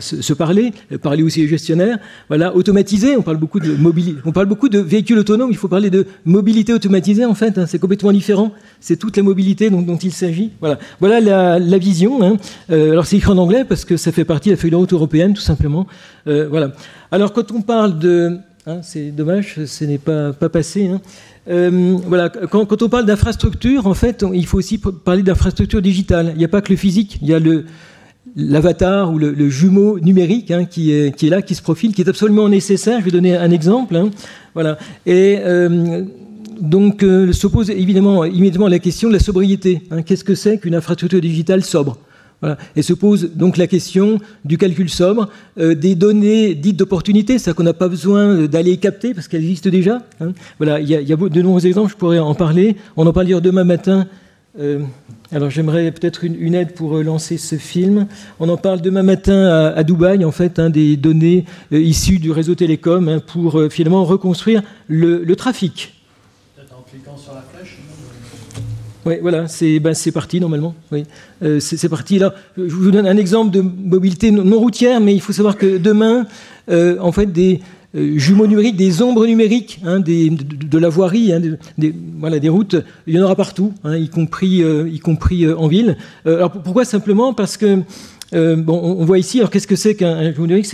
se, 0.00 0.32
parler, 0.32 0.72
parler 1.00 1.22
aussi 1.22 1.44
aux 1.44 1.48
gestionnaires. 1.48 1.98
Voilà, 2.28 2.54
automatisé. 2.54 3.16
On 3.16 3.22
parle 3.22 3.38
beaucoup 3.38 3.60
de 3.60 3.72
mobilité. 3.74 4.20
On 4.24 4.32
parle 4.32 4.46
beaucoup 4.46 4.68
de 4.68 4.78
véhicules 4.78 5.18
autonomes. 5.18 5.50
Il 5.50 5.56
faut 5.56 5.68
parler 5.68 5.90
de 5.90 6.06
mobilité 6.24 6.72
automatisée 6.72 7.24
en 7.24 7.34
fait. 7.34 7.58
Hein, 7.58 7.66
c'est 7.66 7.78
complètement 7.78 8.12
différent. 8.12 8.52
C'est 8.80 8.96
toute 8.96 9.16
la 9.16 9.22
mobilité 9.22 9.70
dont, 9.70 9.82
dont 9.82 9.96
il 9.96 10.12
s'agit. 10.12 10.50
Voilà, 10.60 10.78
voilà 11.00 11.20
la, 11.58 11.78
vision. 11.78 12.38
alors 12.68 13.06
c'est 13.06 13.16
écrit 13.16 13.30
en 13.30 13.38
anglais 13.38 13.64
parce 13.64 13.84
que 13.84 13.96
ça 13.96 14.12
fait 14.12 14.24
partie 14.24 14.50
de 14.50 14.54
la 14.54 14.60
feuille 14.60 14.70
de 14.70 14.76
route 14.76 14.92
européenne, 14.92 15.34
tout 15.34 15.42
simplement. 15.42 15.86
voilà. 16.26 16.72
Alors 17.10 17.32
quand 17.32 17.52
on 17.52 17.62
parle 17.62 17.98
de 17.98 18.38
Hein, 18.64 18.78
c'est 18.82 19.10
dommage, 19.10 19.64
ce 19.64 19.84
n'est 19.84 19.98
pas, 19.98 20.32
pas 20.32 20.48
passé. 20.48 20.86
Hein. 20.86 21.00
Euh, 21.48 21.96
voilà, 22.06 22.28
quand, 22.28 22.80
on 22.80 22.88
parle 22.88 23.06
d'infrastructure, 23.06 23.88
en 23.88 23.94
fait, 23.94 24.24
il 24.32 24.46
faut 24.46 24.58
aussi 24.58 24.78
parler 24.78 25.24
d'infrastructure 25.24 25.82
digitale. 25.82 26.30
Il 26.36 26.38
n'y 26.38 26.44
a 26.44 26.48
pas 26.48 26.60
que 26.60 26.70
le 26.70 26.76
physique, 26.76 27.18
il 27.22 27.28
y 27.28 27.34
a 27.34 27.40
le, 27.40 27.64
l'avatar 28.36 29.12
ou 29.12 29.18
le, 29.18 29.48
jumeau 29.48 29.98
numérique 29.98 30.52
hein, 30.52 30.64
qui, 30.64 30.92
est, 30.92 31.22
là, 31.24 31.42
qui 31.42 31.56
se 31.56 31.62
profile, 31.62 31.92
qui 31.92 32.02
est 32.02 32.08
absolument 32.08 32.48
nécessaire. 32.48 33.00
Je 33.00 33.04
vais 33.04 33.10
donner 33.10 33.36
un 33.36 33.50
exemple. 33.50 34.00
voilà. 34.54 34.78
Et 35.06 35.38
euh, 35.40 36.04
donc 36.60 37.02
euh, 37.02 37.32
se 37.32 37.48
pose 37.48 37.68
évidemment 37.68 38.24
immédiatement 38.24 38.68
la 38.68 38.78
question 38.78 39.08
de 39.08 39.14
la 39.14 39.18
sobriété. 39.18 39.82
Qu'est-ce 40.06 40.22
que 40.22 40.36
c'est 40.36 40.58
qu'une 40.58 40.76
infrastructure 40.76 41.20
digitale 41.20 41.64
sobre? 41.64 41.98
Et 42.76 42.82
se 42.82 42.92
pose 42.92 43.30
donc 43.34 43.56
la 43.56 43.66
question 43.66 44.18
du 44.44 44.58
calcul 44.58 44.88
sobre, 44.88 45.28
euh, 45.58 45.74
des 45.74 45.94
données 45.94 46.54
dites 46.54 46.76
d'opportunité, 46.76 47.38
c'est-à-dire 47.38 47.56
qu'on 47.56 47.62
n'a 47.62 47.72
pas 47.72 47.88
besoin 47.88 48.46
d'aller 48.46 48.76
capter 48.76 49.14
parce 49.14 49.28
qu'elles 49.28 49.42
existent 49.42 49.70
déjà. 49.70 50.02
Hein. 50.20 50.32
Voilà, 50.58 50.80
il 50.80 50.88
y, 50.88 50.94
a, 50.94 51.16
de 51.16 51.42
nombreux 51.42 51.66
exemples, 51.66 51.90
je 51.92 51.96
pourrais 51.96 52.18
en 52.18 52.34
parler. 52.34 52.76
On 52.96 53.06
en 53.06 53.12
parlera 53.12 53.40
demain 53.40 53.64
matin. 53.64 54.06
Euh, 54.58 54.80
alors 55.30 55.48
j'aimerais 55.48 55.90
peut-être 55.92 56.24
une, 56.24 56.54
aide 56.54 56.74
pour 56.74 56.96
euh, 56.96 57.02
lancer 57.02 57.38
ce 57.38 57.56
film. 57.56 58.06
On 58.38 58.48
en 58.48 58.56
parle 58.56 58.80
demain 58.80 59.02
matin 59.02 59.72
à, 59.74 59.82
Dubaï, 59.82 60.24
en 60.24 60.32
fait, 60.32 60.58
hein, 60.58 60.68
des 60.68 60.96
données 60.96 61.44
issues 61.70 62.18
du 62.18 62.30
réseau 62.30 62.54
télécom 62.54 63.08
hein, 63.08 63.20
pour 63.20 63.60
finalement 63.70 64.04
reconstruire 64.04 64.62
le, 64.88 65.24
trafic. 65.36 65.94
Peut-être 66.54 66.74
en 66.76 66.82
cliquant 66.82 67.16
sur 67.16 67.32
la 67.34 67.40
oui, 69.04 69.14
voilà, 69.20 69.48
c'est 69.48 69.80
ben, 69.80 69.94
parti 70.14 70.40
normalement. 70.40 70.74
Oui. 70.92 71.04
Euh, 71.42 71.58
c'est 71.60 71.88
parti 71.88 72.18
là. 72.18 72.34
Je 72.56 72.62
vous 72.62 72.90
donne 72.90 73.06
un 73.06 73.16
exemple 73.16 73.50
de 73.50 73.60
mobilité 73.60 74.30
non 74.30 74.58
routière, 74.58 75.00
mais 75.00 75.14
il 75.14 75.20
faut 75.20 75.32
savoir 75.32 75.56
que 75.56 75.78
demain, 75.78 76.26
euh, 76.70 76.96
en 77.00 77.10
fait, 77.10 77.26
des 77.26 77.60
euh, 77.96 78.16
jumeaux 78.16 78.46
numériques, 78.46 78.76
des 78.76 79.02
ombres 79.02 79.26
numériques 79.26 79.80
hein, 79.84 79.98
de, 79.98 80.78
la 80.78 80.88
voirie, 80.88 81.32
hein, 81.32 81.40
des, 81.76 81.94
voilà, 82.18 82.38
des 82.38 82.48
routes, 82.48 82.76
il 83.08 83.14
y 83.14 83.18
en 83.18 83.24
aura 83.24 83.34
partout, 83.34 83.72
hein, 83.82 83.96
y 83.96 84.08
compris, 84.08 84.62
y 84.62 84.98
compris 85.00 85.52
en 85.52 85.66
ville. 85.66 85.96
alors 86.24 86.52
pourquoi 86.52 86.84
simplement? 86.84 87.34
Parce 87.34 87.56
que 87.56 87.80
euh, 88.34 88.56
on 88.66 89.04
voit 89.04 89.18
ici, 89.18 89.38
alors 89.38 89.50
qu'est-ce 89.50 89.66
que 89.66 89.76
c'est 89.76 89.94
qu'un 89.94 90.32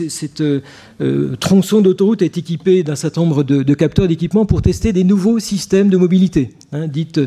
Cette 0.09 0.41
euh, 0.41 0.61
euh, 1.01 1.37
tronçon 1.37 1.81
d'autoroute 1.81 2.23
est 2.23 2.39
équipé 2.39 2.83
d'un 2.83 2.95
certain 2.95 3.23
nombre 3.23 3.43
de, 3.43 3.75
capteurs 3.75 4.07
d'équipement 4.07 4.47
pour 4.47 4.63
tester 4.63 4.93
des 4.93 5.05
nouveaux 5.05 5.39
systèmes 5.39 5.89
de 5.89 5.97
mobilité, 5.97 6.51
hein, 6.73 6.87
dites 6.87 7.21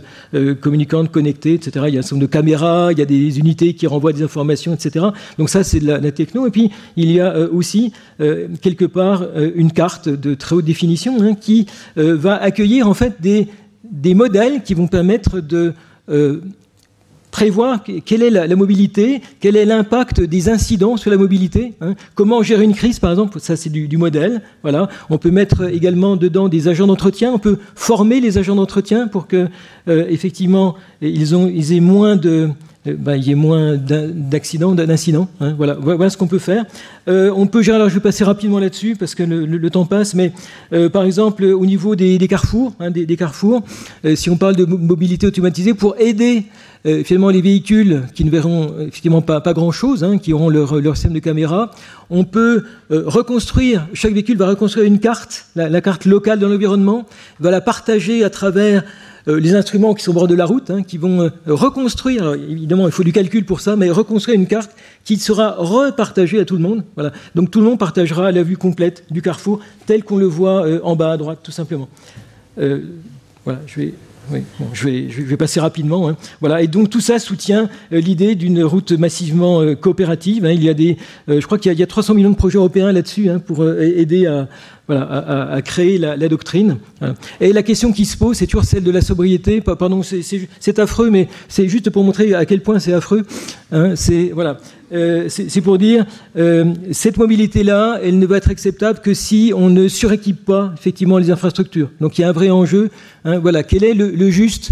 communicantes, 0.62 1.12
connectées, 1.12 1.54
etc. 1.54 1.86
Il 1.88 1.94
y 1.94 1.98
a 1.98 2.00
un 2.00 2.02
certain 2.02 2.16
nombre 2.16 2.28
de 2.28 2.32
caméras, 2.32 2.92
il 2.92 3.00
y 3.00 3.02
a 3.02 3.06
des 3.06 3.40
unités 3.40 3.74
qui 3.74 3.88
renvoient 3.88 4.14
des 4.14 4.24
informations, 4.24 4.74
etc. 4.74 5.06
Donc 5.38 5.50
ça, 5.50 5.64
c'est 5.64 5.80
de 5.80 5.88
la, 5.88 6.12
techno. 6.12 6.48
Et 6.48 6.52
puis, 6.52 6.72
il 6.98 7.12
y 7.12 7.20
a 7.20 7.50
aussi, 7.50 7.94
quelque 8.62 8.86
part, 8.86 9.26
une 9.56 9.72
carte 9.72 10.10
de 10.10 10.34
très 10.36 10.56
haute 10.56 10.66
définition 10.66 11.22
hein, 11.22 11.36
qui 11.36 11.68
va 11.96 12.36
accueillir, 12.36 12.88
en 12.88 12.94
fait, 12.94 13.22
des 13.22 14.14
modèles 14.14 14.64
qui 14.64 14.74
vont 14.74 14.88
permettre 14.88 15.40
de 15.40 15.74
prévoir 17.32 17.84
quelle 18.06 18.24
est 18.24 18.30
la, 18.30 18.56
mobilité, 18.56 19.22
quel 19.40 19.56
est 19.56 19.66
l'impact 19.66 20.22
des 20.22 20.50
incidents 20.50 20.98
sur 20.98 21.10
la 21.10 21.18
mobilité, 21.18 21.74
hein. 21.82 21.96
comment 22.14 22.44
gérer 22.44 22.66
une 22.66 22.76
crise 22.76 23.00
par 23.00 23.10
exemple, 23.10 23.40
ça 23.40 23.56
c'est 23.56 23.70
du, 23.70 23.98
modèle. 23.98 24.42
Voilà. 24.62 24.90
On 25.10 25.18
peut 25.18 25.32
mettre 25.32 25.64
également 25.74 26.18
dedans 26.18 26.50
des 26.50 26.68
agents 26.68 26.88
d'entretien, 26.88 27.32
on 27.34 27.40
peut 27.40 27.58
former 27.76 28.20
les 28.20 28.38
agents 28.38 28.56
d'entretien 28.56 29.08
pour 29.08 29.28
que 29.28 29.48
euh, 29.88 30.06
effectivement 30.10 30.76
ils, 31.02 31.36
ont, 31.36 31.48
ils 31.48 31.74
aient 31.74 31.80
moins 31.80 32.16
de, 32.16 32.50
euh, 32.88 32.96
bah, 32.98 33.18
il 33.18 33.28
y 33.28 33.32
ait 33.32 33.36
moins 33.36 33.78
d'accidents, 33.78 34.74
d'incidents. 34.74 35.28
Hein, 35.40 35.54
voilà. 35.58 35.76
voilà 35.80 36.10
ce 36.10 36.18
qu'on 36.18 36.28
peut 36.28 36.40
faire. 36.40 36.66
Euh, 37.08 37.32
on 37.36 37.48
peut 37.48 37.62
gérer, 37.62 37.78
alors 37.78 37.90
je 37.90 37.96
vais 37.96 38.02
passer 38.02 38.24
rapidement 38.24 38.60
là-dessus 38.60 38.96
parce 38.96 39.16
que 39.16 39.24
le, 39.24 39.70
temps 39.70 39.86
passe, 39.86 40.16
mais 40.16 40.34
par 40.92 41.04
exemple 41.04 41.46
au 41.46 41.66
niveau 41.66 41.96
des, 41.96 42.18
carrefours, 42.28 42.74
hein, 42.80 42.92
des, 42.92 43.16
carrefours, 43.16 43.64
si 44.16 44.30
on 44.30 44.38
parle 44.38 44.56
de 44.56 44.66
mobilité 44.66 45.28
automatisée, 45.28 45.74
pour 45.74 45.96
aider 45.98 46.46
euh, 46.86 47.04
finalement, 47.04 47.30
les 47.30 47.42
véhicules 47.42 48.04
qui 48.16 48.26
ne 48.26 48.32
verront 48.32 48.74
effectivement 48.80 49.22
pas, 49.22 49.42
grand-chose, 49.54 50.04
hein, 50.04 50.18
qui 50.18 50.34
auront 50.34 50.50
leur, 50.50 50.80
leur, 50.82 50.96
système 50.96 51.14
de 51.14 51.20
caméra, 51.20 51.72
on 52.10 52.24
peut 52.24 52.64
euh, 52.92 53.04
reconstruire, 53.06 53.88
chaque 53.94 54.14
véhicule 54.14 54.38
va 54.38 54.48
reconstruire 54.48 54.86
une 54.86 55.00
carte, 55.00 55.46
la, 55.56 55.82
carte 55.82 56.06
locale 56.06 56.40
de 56.40 56.48
l'environnement, 56.48 57.06
va 57.40 57.52
la 57.52 57.62
partager 57.62 58.24
à 58.24 58.32
travers 58.32 58.82
euh, 58.82 58.86
les 59.28 59.56
instruments 59.56 59.94
qui 59.94 60.04
sont 60.04 60.12
au 60.12 60.16
bord 60.16 60.28
de 60.28 60.36
la 60.36 60.46
route, 60.46 60.70
hein, 60.70 60.84
qui 60.84 60.98
vont 60.98 61.30
reconstruire, 61.46 62.34
évidemment 62.34 62.88
il 62.88 62.92
faut 62.92 63.04
du 63.04 63.12
calcul 63.12 63.46
pour 63.46 63.62
ça, 63.62 63.76
mais 63.76 63.90
reconstruire 63.90 64.38
une 64.38 64.48
carte 64.48 64.72
qui 65.04 65.18
sera 65.18 65.56
repartagée 65.58 66.40
à 66.40 66.46
tout 66.46 66.56
le 66.56 66.62
monde. 66.62 66.84
Voilà. 66.96 67.12
Donc 67.36 67.52
tout 67.52 67.60
le 67.60 67.66
monde 67.66 67.80
partagera 67.80 68.32
la 68.32 68.44
vue 68.44 68.58
complète 68.58 69.04
du 69.12 69.22
carrefour 69.22 69.60
tel 69.86 70.04
qu'on 70.04 70.18
le 70.18 70.26
voit 70.26 70.66
en 70.84 70.96
bas 70.96 71.12
à 71.12 71.18
droite, 71.18 71.40
tout 71.44 71.52
simplement. 71.52 71.88
voilà, 72.58 73.60
je 73.68 73.80
vais 73.80 73.94
je, 74.74 74.86
vais, 74.86 75.10
je, 75.10 75.22
vais, 75.22 75.38
passer 75.38 75.60
rapidement. 75.60 76.10
Hein. 76.10 76.16
Voilà, 76.40 76.62
et 76.62 76.68
donc 76.68 76.90
tout 76.90 77.02
ça 77.02 77.20
soutient 77.20 77.70
euh, 77.92 78.00
l'idée 78.00 78.36
d'une 78.36 78.64
route 78.64 78.92
massivement 78.92 79.62
euh, 79.62 79.76
coopérative. 79.76 80.46
Hein. 80.46 80.52
Il 80.52 80.64
y 80.64 80.70
a 80.70 80.74
des, 80.74 80.98
euh, 81.30 81.42
je 81.42 81.46
crois 81.46 81.58
qu'il 81.58 81.74
y, 81.74 81.84
a 81.84 81.88
300 81.88 82.14
millions 82.14 82.30
de 82.30 82.36
projets 82.36 82.58
européens 82.58 82.92
là-dessus 82.92 83.30
pour 83.46 83.68
aider 83.68 84.28
à, 84.28 84.48
à, 84.92 85.62
créer 85.62 85.98
la, 85.98 86.18
doctrine. 86.30 86.78
Et 87.40 87.54
la 87.54 87.64
question 87.64 87.92
qui 87.92 88.06
se 88.06 88.18
pose, 88.18 88.38
c'est 88.38 88.48
toujours 88.48 88.66
celle 88.66 88.84
de 88.84 88.92
la 88.92 89.02
sobriété. 89.02 89.62
Pardon, 89.62 90.02
c'est 90.04 90.80
affreux, 90.80 91.10
mais 91.10 91.28
c'est 91.48 91.68
juste 91.68 91.90
pour 91.90 92.04
montrer 92.04 92.34
à 92.34 92.46
quel 92.46 92.62
point 92.62 92.80
c'est 92.80 92.94
affreux. 92.94 93.26
c'est 93.96 94.32
voilà. 94.34 94.58
Euh, 94.94 95.30
pour 95.64 95.78
dire, 95.78 96.06
euh, 96.36 96.74
cette 96.92 97.18
mobilité-là, 97.18 98.00
elle 98.04 98.20
ne 98.20 98.26
va 98.26 98.38
être 98.38 98.50
acceptable 98.50 99.00
que 99.00 99.14
si 99.14 99.54
on 99.56 99.70
ne 99.70 99.88
suréquipe 99.88 100.44
pas 100.44 100.74
effectivement 100.78 101.18
les 101.18 101.32
infrastructures. 101.32 101.90
Donc 102.02 102.18
il 102.18 102.22
y 102.22 102.24
a 102.24 102.30
un 102.30 102.34
vrai 102.34 102.50
enjeu. 102.50 102.90
Hein, 103.24 103.40
voilà, 103.40 103.64
quel 103.64 103.84
est 103.84 103.94
le, 103.94 104.30
juste 104.30 104.72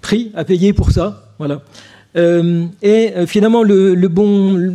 prix 0.00 0.30
à 0.34 0.44
payer 0.44 0.72
pour 0.72 0.92
ça? 0.92 1.32
Voilà. 1.38 1.62
Euh, 2.16 2.64
et 2.82 3.12
finalement, 3.26 3.62
le 3.62 4.08
bon, 4.08 4.72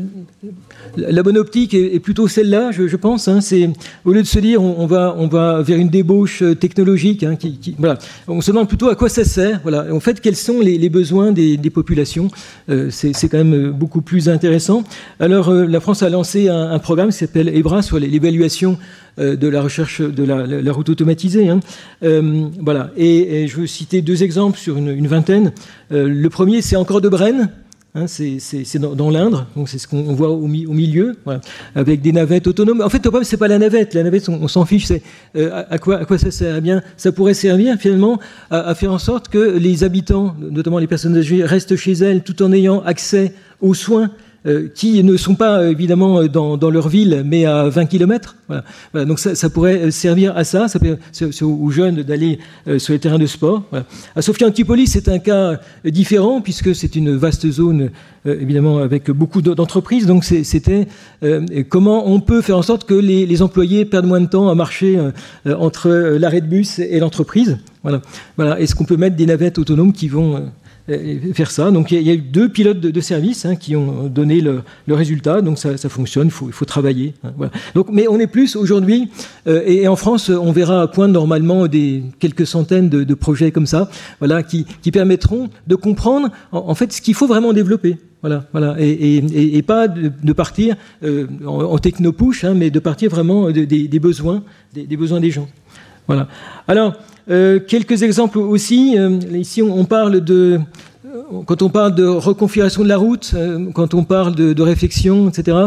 la 0.98 1.24
bonne 1.24 1.38
optique 1.38 1.74
est, 1.74 2.00
plutôt 2.00 2.28
celle-là, 2.28 2.72
je, 2.72 2.96
pense. 2.96 3.28
Hein, 3.28 3.42
c'est 3.42 3.70
au 4.06 4.12
lieu 4.12 4.22
de 4.22 4.28
se 4.28 4.40
dire 4.40 4.62
on, 4.62 4.86
va, 4.86 5.62
vers 5.62 5.78
une 5.78 5.90
débauche 5.90 6.42
euh, 6.42 6.56
technologique, 6.56 7.24
hein, 7.24 7.38
on 8.28 8.42
se 8.42 8.52
demande 8.52 8.68
plutôt 8.68 8.90
à 8.90 8.96
quoi 8.96 9.10
ça 9.10 9.24
sert. 9.24 9.62
En 9.92 10.00
fait, 10.00 10.20
quels 10.22 10.36
sont 10.36 10.60
les, 10.60 10.90
besoins 10.90 11.32
des, 11.32 11.58
populations 11.72 12.30
euh, 12.70 12.90
C'est 12.92 13.30
quand 13.30 13.38
même 13.38 13.54
euh, 13.54 13.72
beaucoup 13.72 14.02
plus 14.02 14.30
intéressant. 14.30 14.84
Alors, 15.20 15.52
la 15.54 15.80
France 15.80 16.04
a 16.04 16.10
lancé 16.10 16.50
un, 16.50 16.80
programme 16.80 17.10
qui 17.10 17.18
s'appelle 17.18 17.50
EBRA 17.50 17.82
sur 17.82 18.00
l'évaluation 18.00 18.78
de 19.18 19.48
la 19.48 19.62
recherche 19.62 20.02
de 20.02 20.24
la, 20.24 20.72
route 20.72 20.90
automatisée. 20.90 21.50
Hein. 21.50 21.60
voilà. 22.02 22.92
Et, 22.98 23.48
je 23.48 23.58
veux 23.58 23.68
citer 23.68 24.02
deux 24.02 24.24
exemples 24.24 24.58
sur 24.58 24.78
une, 24.78 25.08
vingtaine. 25.08 25.52
le 25.90 26.28
premier, 26.30 26.62
c'est 26.62 26.76
encore 26.76 27.02
de 27.02 27.10
Brenne. 27.10 27.50
Hein, 27.94 28.06
c'est 28.08 28.78
dans, 28.80 29.10
l'Indre, 29.10 29.48
donc 29.54 29.68
c'est 29.68 29.78
ce 29.78 29.86
qu'on 29.86 30.14
voit 30.14 30.30
au, 30.30 30.48
milieu, 30.48 31.18
avec 31.76 32.00
des 32.00 32.14
navettes 32.14 32.48
autonomes. 32.48 32.80
En 32.80 32.88
fait, 32.88 33.04
le 33.04 33.10
problème, 33.10 33.26
c'est 33.26 33.36
pas 33.36 33.50
la 33.50 33.58
navette. 33.58 33.94
La 33.94 34.04
navette, 34.04 34.30
on, 34.30 34.48
s'en 34.48 34.64
fiche. 34.64 34.86
C'est 34.86 35.02
euh, 35.36 35.64
à, 35.70 35.78
quoi, 35.78 36.06
ça 36.18 36.32
sert? 36.32 36.56
Eh 36.56 36.62
bien, 36.62 36.82
ça 36.96 37.12
pourrait 37.12 37.34
servir 37.34 37.76
finalement 37.78 38.18
à, 38.50 38.74
faire 38.76 38.94
en 38.94 38.98
sorte 38.98 39.28
que 39.28 39.58
les 39.58 39.84
habitants, 39.84 40.38
notamment 40.40 40.80
les 40.80 40.88
personnes 40.88 41.18
âgées, 41.18 41.44
restent 41.44 41.76
chez 41.76 41.92
elles 41.92 42.24
tout 42.24 42.42
en 42.44 42.54
ayant 42.54 42.82
accès 42.82 43.34
aux 43.60 43.74
soins 43.74 44.04
euh, 44.06 44.08
qui 44.74 45.04
ne 45.04 45.18
sont 45.18 45.36
pas 45.36 45.68
évidemment 45.68 46.20
euh, 46.20 46.28
dans, 46.28 46.70
leur 46.70 46.90
ville, 46.90 47.24
mais 47.26 47.46
à 47.46 47.70
20 47.70 47.86
km. 47.86 48.36
Donc 48.94 49.20
ça, 49.20 49.50
pourrait 49.50 49.92
servir 49.92 50.36
à 50.36 50.44
ça, 50.44 50.66
aux 51.42 51.72
jeunes 51.72 52.04
d'aller 52.04 52.40
euh, 52.68 52.80
sur 52.80 52.94
les 52.94 53.00
terrains 53.00 53.20
de 53.20 53.26
sport. 53.26 53.64
À 54.16 54.22
Sofia 54.22 54.48
Antipolis, 54.48 54.88
c'est 54.88 55.08
un 55.10 55.20
cas 55.20 55.60
différent, 55.86 56.42
puisque 56.42 56.74
c'est 56.76 56.96
une 56.96 57.16
vaste 57.16 57.50
zone, 57.50 57.92
évidemment, 58.26 58.80
avec 58.80 59.10
beaucoup 59.12 59.42
d'entreprises. 59.42 60.06
Donc 60.06 60.24
c'était 60.24 60.88
comment 61.70 62.10
on 62.10 62.20
peut 62.20 62.42
faire 62.42 62.58
en 62.58 62.62
sorte 62.62 62.86
que 62.86 62.94
les, 62.94 63.42
employés 63.42 63.86
perdent 63.86 64.08
moins 64.08 64.22
de 64.22 64.28
temps 64.28 64.50
à 64.50 64.56
marcher 64.56 65.00
entre 65.46 65.90
l'arrêt 65.90 66.42
de 66.42 66.48
bus 66.48 66.80
et 66.80 67.00
l'entreprise. 67.00 67.58
Voilà. 67.84 68.60
Est-ce 68.60 68.76
qu'on 68.76 68.86
peut 68.86 68.98
mettre 68.98 69.16
des 69.16 69.26
navettes 69.26 69.58
autonomes 69.60 69.94
qui 69.94 70.08
vont 70.08 70.52
faire 71.34 71.52
ça. 71.52 71.72
Donc 71.72 71.92
il 71.92 72.02
y, 72.02 72.10
a 72.10 72.14
eu 72.14 72.18
deux 72.18 72.50
pilotes 72.50 72.80
de, 72.80 73.02
service 73.02 73.46
hein, 73.46 73.56
qui 73.56 73.76
ont 73.76 74.08
donné 74.08 74.42
le, 74.42 74.64
résultat. 74.90 75.42
Donc 75.42 75.58
ça, 75.58 75.78
fonctionne, 75.90 76.28
il 76.28 76.32
faut, 76.32 76.48
il 76.48 76.54
faut 76.54 76.66
travailler. 76.66 77.14
Hein, 77.24 77.50
donc, 77.76 77.88
mais 77.92 78.08
on 78.08 78.20
est 78.20 78.28
plus 78.28 78.56
aujourd'hui, 78.56 79.10
et, 79.48 79.88
en 79.88 79.96
France, 79.96 80.30
on 80.30 80.52
verra 80.52 80.82
à 80.82 80.88
point 80.88 81.08
normalement 81.08 81.68
des 81.68 82.04
quelques 82.20 82.46
centaines 82.46 82.90
de, 82.90 83.14
projets 83.14 83.52
comme 83.52 83.68
ça, 83.68 83.90
voilà, 84.20 84.44
qui, 84.44 84.66
permettront 84.92 85.50
de 85.68 85.76
comprendre 85.76 86.30
en, 86.52 86.76
fait 86.76 86.92
ce 86.92 87.02
qu'il 87.02 87.14
faut 87.14 87.28
vraiment 87.28 87.54
développer. 87.54 87.98
Voilà, 88.22 88.46
voilà, 88.52 88.76
et, 88.80 89.62
pas 89.64 89.88
de, 89.88 90.34
partir 90.34 90.76
en, 91.46 91.78
techno-push, 91.78 92.44
hein, 92.44 92.54
mais 92.54 92.70
de 92.70 92.80
partir 92.80 93.10
vraiment 93.10 93.50
des, 93.52 94.00
besoins, 94.00 94.44
des, 94.74 94.98
besoins 94.98 95.20
des 95.20 95.32
gens. 95.32 95.48
Voilà. 96.08 96.28
Alors, 96.68 96.96
euh, 97.30 97.60
quelques 97.60 98.04
exemples 98.04 98.40
aussi. 98.40 98.96
Euh, 98.98 99.20
ici, 99.34 99.62
on, 99.62 99.86
parle 99.86 100.22
de. 100.22 100.60
Quand 101.46 101.62
on 101.62 101.70
parle 101.70 101.96
de 101.96 102.06
reconfiguration 102.06 102.84
de 102.84 102.90
la 102.90 102.98
route, 102.98 103.32
euh, 103.36 103.72
quand 103.74 103.94
on 103.94 104.04
parle 104.04 104.36
de, 104.36 104.62
réflexion, 104.62 105.30
etc., 105.30 105.58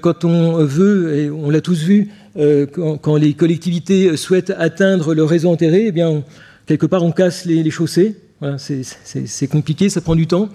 quand 0.00 0.24
on 0.24 0.64
veut, 0.64 1.16
et 1.16 1.30
on 1.30 1.50
l'a 1.50 1.60
tous 1.60 1.82
vu, 1.82 2.10
quand, 2.36 3.16
les 3.16 3.34
collectivités 3.34 4.16
souhaitent 4.16 4.52
atteindre 4.56 5.14
le 5.14 5.24
réseau 5.24 5.50
enterré, 5.50 5.86
eh 5.86 5.92
bien, 5.92 6.22
quelque 6.66 6.86
part, 6.86 7.02
on 7.02 7.12
casse 7.12 7.44
les, 7.44 7.70
chaussées. 7.70 8.16
C'est 8.56 9.46
compliqué, 9.48 9.88
ça 9.88 10.00
prend 10.00 10.14
du 10.14 10.26
temps. 10.26 10.48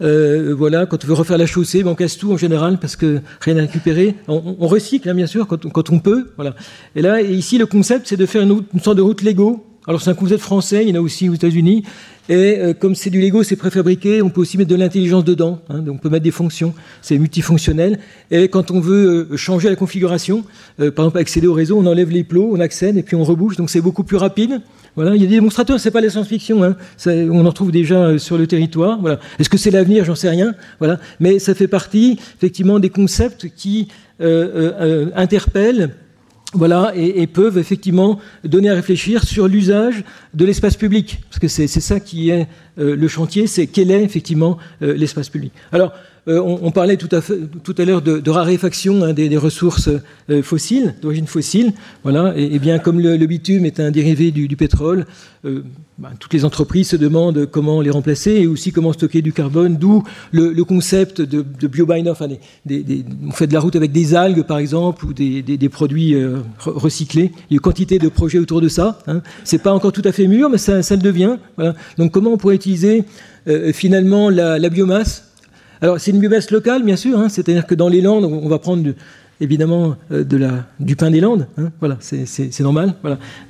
Voilà, 0.00 0.86
quand 0.86 1.04
on 1.04 1.08
veut 1.08 1.14
refaire 1.14 1.38
la 1.38 1.46
chaussée, 1.46 1.82
ben, 1.82 1.90
on 1.90 1.94
casse 1.94 2.18
tout 2.18 2.32
en 2.32 2.36
général 2.36 2.78
parce 2.78 2.96
que 2.96 3.20
rien 3.40 3.56
à 3.56 3.60
récupérer. 3.60 4.14
On, 4.28 4.66
recycle, 4.66 5.08
hein, 5.08 5.14
bien 5.14 5.26
sûr, 5.26 5.46
quand, 5.46 5.68
quand, 5.70 5.90
on 5.90 5.98
peut. 5.98 6.32
Voilà. 6.36 6.54
Et 6.96 7.02
là, 7.02 7.20
ici, 7.20 7.58
le 7.58 7.66
concept, 7.66 8.06
c'est 8.08 8.16
de 8.16 8.26
faire 8.26 8.42
une, 8.42 8.62
une, 8.72 8.80
sorte 8.80 8.96
de 8.96 9.02
route 9.02 9.22
Lego 9.22 9.64
alors 9.86 10.00
c'est 10.00 10.10
un 10.10 10.14
concept 10.14 10.40
français, 10.40 10.82
il 10.82 10.88
y 10.88 10.92
en 10.92 11.00
a 11.00 11.02
aussi 11.02 11.28
aux 11.28 11.34
États-Unis. 11.34 11.84
Et 12.30 12.56
euh, 12.58 12.72
comme 12.72 12.94
c'est 12.94 13.10
du 13.10 13.20
Lego, 13.20 13.42
c'est 13.42 13.56
préfabriqué, 13.56 14.22
on 14.22 14.30
peut 14.30 14.40
aussi 14.40 14.56
mettre 14.56 14.70
de 14.70 14.76
l'intelligence 14.76 15.24
dedans. 15.24 15.60
Hein, 15.68 15.80
donc 15.80 15.96
on 15.96 15.98
peut 15.98 16.08
mettre 16.08 16.24
des 16.24 16.30
fonctions, 16.30 16.72
c'est 17.02 17.18
multifonctionnel. 17.18 17.98
Et 18.30 18.48
quand 18.48 18.70
on 18.70 18.80
veut 18.80 19.28
euh, 19.30 19.36
changer 19.36 19.68
la 19.68 19.76
configuration, 19.76 20.42
euh, 20.80 20.90
par 20.90 21.04
exemple 21.04 21.18
accéder 21.18 21.46
au 21.46 21.52
réseau, 21.52 21.78
on 21.78 21.84
enlève 21.84 22.10
les 22.10 22.24
plots, 22.24 22.48
on 22.50 22.60
accède 22.60 22.96
et 22.96 23.02
puis 23.02 23.14
on 23.14 23.24
rebouche. 23.24 23.56
Donc 23.56 23.68
c'est 23.68 23.82
beaucoup 23.82 24.04
plus 24.04 24.16
rapide. 24.16 24.62
Voilà, 24.96 25.14
il 25.16 25.20
y 25.20 25.26
a 25.26 25.28
des 25.28 25.34
démonstrateurs, 25.34 25.78
c'est 25.78 25.90
pas 25.90 26.00
la 26.00 26.08
science-fiction, 26.08 26.62
hein, 26.62 26.76
on 27.06 27.44
en 27.44 27.52
trouve 27.52 27.72
déjà 27.72 28.16
sur 28.18 28.38
le 28.38 28.46
territoire. 28.46 29.00
Voilà. 29.00 29.18
Est-ce 29.38 29.50
que 29.50 29.58
c'est 29.58 29.72
l'avenir? 29.72 30.04
J'en 30.04 30.14
sais 30.14 30.30
rien. 30.30 30.54
Voilà, 30.78 31.00
mais 31.18 31.40
ça 31.40 31.54
fait 31.54 31.66
partie 31.66 32.18
effectivement 32.36 32.78
des 32.78 32.90
concepts 32.90 33.48
qui 33.54 33.88
interpellent 34.20 35.90
voilà, 36.54 36.92
et, 36.94 37.26
peuvent 37.26 37.58
effectivement 37.58 38.18
donner 38.44 38.70
à 38.70 38.74
réfléchir 38.74 39.24
sur 39.24 39.48
l'usage 39.48 40.04
de 40.34 40.44
l'espace 40.44 40.76
public, 40.76 41.20
parce 41.28 41.38
que 41.38 41.48
c'est 41.48 41.66
ça 41.66 42.00
qui 42.00 42.30
est 42.30 42.46
euh, 42.78 42.96
le 42.96 43.08
chantier, 43.08 43.46
c'est 43.46 43.66
quel 43.66 43.90
est 43.90 44.02
effectivement 44.02 44.58
euh, 44.82 44.94
l'espace 44.94 45.28
public. 45.28 45.52
Euh, 46.26 46.40
on, 46.40 46.70
parlait 46.70 46.96
tout 46.96 47.08
à, 47.12 47.84
l'heure 47.84 48.00
de, 48.00 48.30
raréfaction 48.30 49.02
hein, 49.02 49.12
des, 49.12 49.36
ressources 49.36 49.90
euh, 50.30 50.42
fossiles, 50.42 50.94
d'origine 51.02 51.26
fossile. 51.26 51.74
Voilà, 52.02 52.32
et, 52.36 52.58
bien 52.58 52.78
comme 52.78 52.98
le, 52.98 53.26
bitume 53.26 53.66
est 53.66 53.78
un 53.78 53.90
dérivé 53.90 54.30
du, 54.30 54.56
pétrole, 54.56 55.06
euh, 55.44 55.62
bah, 55.98 56.12
toutes 56.18 56.32
les 56.32 56.46
entreprises 56.46 56.88
se 56.88 56.96
demandent 56.96 57.46
comment 57.46 57.82
les 57.82 57.90
remplacer 57.90 58.32
et 58.32 58.46
aussi 58.46 58.72
comment 58.72 58.94
stocker 58.94 59.20
du 59.20 59.34
carbone. 59.34 59.76
D'où 59.76 60.02
le, 60.32 60.62
concept 60.62 61.20
de, 61.20 61.44
enfin, 62.08 62.28
on 63.26 63.32
fait 63.32 63.46
de 63.46 63.52
la 63.52 63.60
route 63.60 63.76
avec 63.76 63.92
des 63.92 64.14
algues 64.14 64.44
par 64.44 64.58
exemple 64.58 65.04
ou 65.04 65.12
des, 65.12 65.68
produits 65.68 66.16
recyclés. 66.58 67.32
Il 67.50 67.52
y 67.52 67.54
a 67.54 67.56
une 67.56 67.60
quantité 67.60 67.98
de 67.98 68.08
projets 68.08 68.38
autour 68.38 68.62
de 68.62 68.68
ça. 68.68 68.98
Hein. 69.06 69.20
C'est 69.44 69.62
pas 69.62 69.74
encore 69.74 69.92
tout 69.92 70.02
à 70.04 70.12
fait 70.12 70.26
mûr, 70.26 70.48
mais 70.48 70.58
ça, 70.58 70.78
le 70.78 70.96
devient. 71.02 71.36
Donc 71.98 72.12
comment 72.12 72.32
on 72.32 72.38
pourrait 72.38 72.56
utiliser 72.56 73.04
finalement 73.74 74.30
la 74.30 74.68
biomasse 74.70 75.33
alors, 75.84 76.00
c'est 76.00 76.12
une 76.12 76.18
biomasse 76.18 76.50
locale, 76.50 76.82
bien 76.82 76.96
sûr, 76.96 77.18
hein, 77.18 77.28
c'est-à-dire 77.28 77.66
que 77.66 77.74
dans 77.74 77.88
les 77.88 78.00
Landes, 78.00 78.24
on 78.24 78.48
va 78.48 78.58
prendre 78.58 78.94
évidemment 79.38 79.96
euh, 80.12 80.24
du 80.80 80.96
pain 80.96 81.10
des 81.10 81.20
Landes, 81.20 81.46
hein, 81.58 81.72
voilà, 81.78 81.98
c'est 82.00 82.60
normal. 82.60 82.94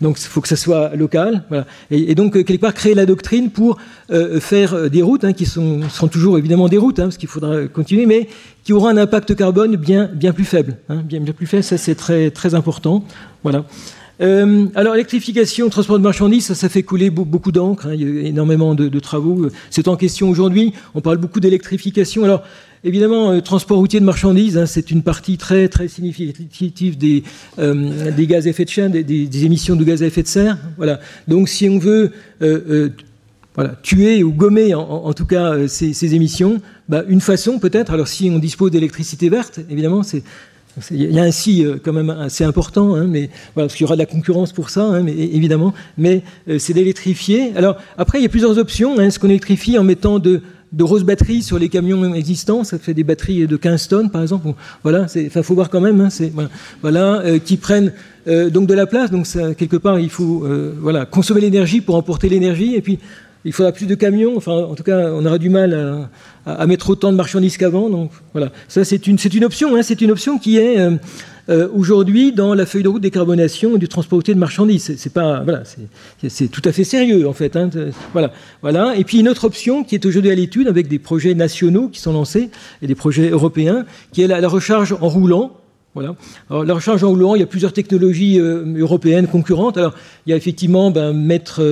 Donc, 0.00 0.18
il 0.18 0.24
faut 0.24 0.40
que 0.40 0.48
ça 0.48 0.56
soit 0.56 0.96
local. 0.96 1.44
Et, 1.92 2.16
donc, 2.16 2.36
euh, 2.36 2.42
quelque 2.42 2.62
part, 2.62 2.74
créer 2.74 2.94
la 2.94 3.06
doctrine 3.06 3.50
pour 3.50 3.78
euh, 4.10 4.40
faire 4.40 4.90
des 4.90 5.00
routes, 5.00 5.22
hein, 5.22 5.32
qui 5.32 5.46
seront 5.46 6.08
toujours 6.10 6.36
évidemment 6.36 6.68
des 6.68 6.76
routes, 6.76 6.96
parce 6.96 7.18
qu'il 7.18 7.28
faudra 7.28 7.68
continuer, 7.68 8.04
mais 8.04 8.26
qui 8.64 8.72
auront 8.72 8.88
un 8.88 8.96
impact 8.96 9.36
carbone 9.36 9.76
bien, 9.76 10.08
plus 10.34 10.44
faible. 10.44 10.78
bien, 11.04 11.20
bien 11.20 11.32
plus 11.32 11.46
faible, 11.46 11.62
ça 11.62 11.78
c'est 11.78 11.94
très, 11.94 12.32
très 12.32 12.56
important. 12.56 13.04
Voilà. 13.44 13.64
Euh, 14.20 14.66
alors, 14.74 14.94
électrification, 14.94 15.68
transport 15.68 15.98
de 15.98 16.02
marchandises, 16.02 16.52
ça, 16.52 16.68
fait 16.68 16.82
couler 16.82 17.10
beaucoup 17.10 17.52
d'encre. 17.52 17.86
Hein, 17.86 17.94
il 17.94 18.00
y 18.00 18.24
a 18.24 18.28
énormément 18.28 18.74
de, 18.74 18.98
travaux. 19.00 19.48
C'est 19.70 19.88
en 19.88 19.96
question 19.96 20.28
aujourd'hui. 20.30 20.72
On 20.94 21.00
parle 21.00 21.18
beaucoup 21.18 21.40
d'électrification. 21.40 22.24
Alors, 22.24 22.42
évidemment, 22.84 23.32
euh, 23.32 23.40
transport 23.40 23.78
routier 23.78 24.00
de 24.00 24.04
marchandises, 24.04 24.56
hein, 24.56 24.66
c'est 24.66 24.90
une 24.90 25.02
partie 25.02 25.36
très, 25.36 25.68
très 25.68 25.88
significative 25.88 26.96
des, 26.96 27.24
euh, 27.58 28.12
gaz 28.18 28.46
à 28.46 28.50
effet 28.50 28.64
de 28.64 28.70
serre, 28.70 28.90
des, 28.90 29.44
émissions 29.44 29.76
de 29.76 29.84
gaz 29.84 30.02
à 30.02 30.06
effet 30.06 30.22
de 30.22 30.28
serre. 30.28 30.58
Voilà. 30.76 31.00
Donc, 31.26 31.48
si 31.48 31.68
on 31.68 31.78
veut 31.78 32.12
tuer 33.82 34.24
ou 34.24 34.32
gommer, 34.32 34.74
en, 34.74 35.12
tout 35.12 35.26
cas, 35.26 35.68
ces, 35.68 36.14
émissions, 36.14 36.60
bah, 36.88 37.04
une 37.08 37.20
façon 37.20 37.58
peut-être, 37.58 37.92
alors 37.92 38.08
si 38.08 38.28
on 38.30 38.38
dispose 38.40 38.72
d'électricité 38.72 39.28
verte, 39.28 39.60
évidemment, 39.70 40.02
c'est 40.02 40.24
il 40.90 41.12
y 41.12 41.20
a 41.20 41.22
un 41.22 41.30
si 41.30 41.64
euh, 41.64 41.76
quand 41.82 41.92
même 41.92 42.10
assez 42.10 42.44
important, 42.44 42.94
hein, 42.94 43.06
mais, 43.08 43.30
voilà, 43.54 43.66
parce 43.66 43.74
qu'il 43.74 43.84
y 43.84 43.86
aura 43.86 43.94
de 43.94 44.00
la 44.00 44.06
concurrence 44.06 44.52
pour 44.52 44.70
ça, 44.70 44.84
hein, 44.84 45.02
mais, 45.02 45.12
évidemment, 45.12 45.72
mais 45.98 46.22
euh, 46.48 46.58
c'est 46.58 46.72
d'électrifier. 46.72 47.52
Alors 47.56 47.76
après, 47.96 48.18
il 48.18 48.22
y 48.22 48.26
a 48.26 48.28
plusieurs 48.28 48.58
options. 48.58 48.98
Hein, 48.98 49.04
Est-ce 49.04 49.18
qu'on 49.18 49.28
électrifie 49.28 49.78
en 49.78 49.84
mettant 49.84 50.18
de, 50.18 50.42
de 50.72 50.84
grosses 50.84 51.04
batteries 51.04 51.42
sur 51.42 51.58
les 51.58 51.68
camions 51.68 52.14
existants, 52.14 52.64
ça 52.64 52.78
fait 52.78 52.94
des 52.94 53.04
batteries 53.04 53.46
de 53.46 53.56
15 53.56 53.88
tonnes 53.88 54.10
par 54.10 54.22
exemple. 54.22 54.48
voilà, 54.82 55.06
il 55.14 55.30
faut 55.30 55.54
voir 55.54 55.70
quand 55.70 55.80
même, 55.80 56.08
voilà, 56.82 57.20
euh, 57.20 57.38
qui 57.38 57.56
prennent 57.56 57.92
donc 58.26 58.66
de 58.66 58.74
la 58.74 58.86
place. 58.86 59.10
Donc 59.10 59.26
quelque 59.56 59.76
part, 59.76 60.00
il 60.00 60.08
faut 60.08 60.44
voilà 60.80 61.04
consommer 61.04 61.42
l'énergie 61.42 61.82
pour 61.82 61.94
emporter 61.94 62.30
l'énergie, 62.30 62.74
et 62.74 62.80
puis 62.80 62.98
il 63.44 63.52
faudra 63.52 63.72
plus 63.72 63.86
de 63.86 63.94
camions. 63.94 64.36
Enfin, 64.36 64.52
en 64.52 64.74
tout 64.74 64.82
cas, 64.82 65.10
on 65.12 65.24
aura 65.26 65.38
du 65.38 65.50
mal 65.50 66.08
à, 66.46 66.66
mettre 66.66 66.90
autant 66.90 67.12
de 67.12 67.16
marchandises 67.16 67.56
qu'avant. 67.56 67.88
Donc 67.90 68.10
voilà, 68.32 68.50
ça 68.68 68.84
c'est 68.84 69.06
une, 69.06 69.44
option. 69.44 69.76
Hein, 69.76 69.82
c'est 69.82 70.00
une 70.00 70.10
option 70.10 70.38
qui 70.38 70.58
est 70.58 70.78
euh, 70.78 70.96
euh, 71.50 71.68
aujourd'hui 71.74 72.32
dans 72.32 72.54
la 72.54 72.64
feuille 72.64 72.82
de 72.82 72.88
route 72.88 73.02
décarbonation 73.02 73.76
du 73.76 73.88
transport 73.88 74.22
de 74.22 74.34
marchandises. 74.34 74.94
C'est, 74.96 75.12
pas 75.12 75.42
voilà, 75.42 75.62
c'est, 76.26 76.48
tout 76.48 76.62
à 76.64 76.72
fait 76.72 76.84
sérieux 76.84 77.28
en 77.28 77.32
fait. 77.32 77.56
Hein, 77.56 77.68
voilà, 78.12 78.32
voilà. 78.62 78.96
Et 78.96 79.04
puis 79.04 79.20
une 79.20 79.28
autre 79.28 79.44
option 79.44 79.84
qui 79.84 79.94
est 79.94 80.06
aujourd'hui 80.06 80.30
à 80.30 80.34
l'étude 80.34 80.68
avec 80.68 80.88
des 80.88 80.98
projets 80.98 81.34
nationaux 81.34 81.88
qui 81.88 82.00
sont 82.00 82.12
lancés 82.12 82.50
et 82.80 82.86
des 82.86 82.94
projets 82.94 83.28
européens, 83.28 83.84
qui 84.12 84.22
est 84.22 84.26
la, 84.26 84.48
recharge 84.48 84.96
en 84.98 85.08
roulant. 85.08 85.52
Voilà. 85.94 86.16
La 86.50 86.74
recharge 86.74 87.04
en 87.04 87.10
roulant, 87.10 87.36
il 87.36 87.40
y 87.40 87.44
a 87.44 87.46
plusieurs 87.46 87.72
technologies 87.72 88.40
euh, 88.40 88.64
européennes 88.78 89.28
concurrentes. 89.28 89.76
Alors, 89.76 89.94
il 90.26 90.30
y 90.30 90.32
a 90.32 90.36
effectivement 90.36 90.90
ben, 90.90 91.12
mettre 91.12 91.62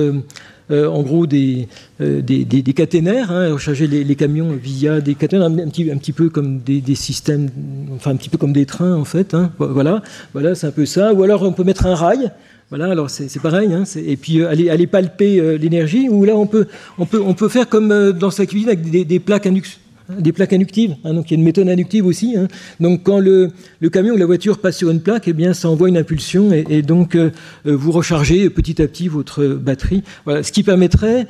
en 0.71 1.01
gros 1.01 1.27
des, 1.27 1.67
euh, 2.01 2.21
des, 2.21 2.73
caténaires, 2.73 3.31
hein, 3.31 3.53
recharger 3.53 3.87
les, 3.87 4.15
camions 4.15 4.51
via 4.51 5.01
des 5.01 5.15
caténaires, 5.15 5.47
un, 5.47 5.69
petit, 5.69 5.91
un 5.91 5.97
petit 5.97 6.13
peu 6.13 6.29
comme 6.29 6.59
des, 6.59 6.95
systèmes, 6.95 7.49
enfin 7.95 8.11
un 8.11 8.15
petit 8.15 8.29
peu 8.29 8.37
comme 8.37 8.53
des 8.53 8.65
trains 8.65 8.95
en 8.95 9.05
fait. 9.05 9.33
Hein. 9.33 9.51
voilà, 9.57 10.01
voilà 10.33 10.55
c'est 10.55 10.67
un 10.67 10.71
peu 10.71 10.85
ça. 10.85 11.13
Ou 11.13 11.23
alors 11.23 11.43
on 11.43 11.51
peut 11.51 11.63
mettre 11.63 11.85
un 11.85 11.95
rail. 11.95 12.31
Voilà, 12.69 12.89
alors 12.89 13.09
c'est 13.11 13.39
pareil, 13.39 13.71
hein, 13.71 13.83
et 13.95 14.17
puis 14.17 14.39
euh, 14.39 14.49
aller, 14.49 14.87
palper 14.87 15.59
l'énergie, 15.59 16.09
ou 16.09 16.25
là 16.25 16.35
on 16.35 16.47
peut, 16.47 16.65
on, 16.97 17.05
peut, 17.05 17.21
on 17.23 17.35
peut 17.35 17.49
faire 17.49 17.69
comme 17.69 18.13
dans 18.13 18.31
sa 18.31 18.47
cuisine 18.47 18.69
avec 18.69 18.89
des, 18.89 19.05
des 19.05 19.19
plaques 19.19 19.45
induction 19.45 19.82
des 20.19 20.31
plaques 20.31 20.53
inductives. 20.53 20.95
Hein, 21.03 21.13
donc 21.13 21.29
il 21.29 21.33
y 21.33 21.35
a 21.35 21.39
une 21.39 21.43
méthode 21.43 21.69
inductive 21.69 22.05
aussi. 22.05 22.35
Hein. 22.37 22.47
Donc 22.79 23.03
quand 23.03 23.19
le, 23.19 23.51
camion 23.91 24.13
ou 24.13 24.17
la 24.17 24.25
voiture 24.25 24.59
passe 24.59 24.77
sur 24.77 24.89
une 24.89 25.01
plaque, 25.01 25.27
eh 25.27 25.33
bien 25.33 25.53
ça 25.53 25.69
envoie 25.69 25.89
une 25.89 25.97
impulsion 25.97 26.51
et, 26.51 26.81
donc 26.81 27.15
euh, 27.15 27.31
euh, 27.65 27.75
vous 27.75 27.91
rechargez 27.91 28.49
petit 28.49 28.81
à 28.81 28.87
petit 28.87 29.07
votre 29.07 29.45
batterie. 29.45 30.03
Voilà, 30.25 30.43
ce 30.43 30.51
qui 30.51 30.63
permettrait 30.63 31.27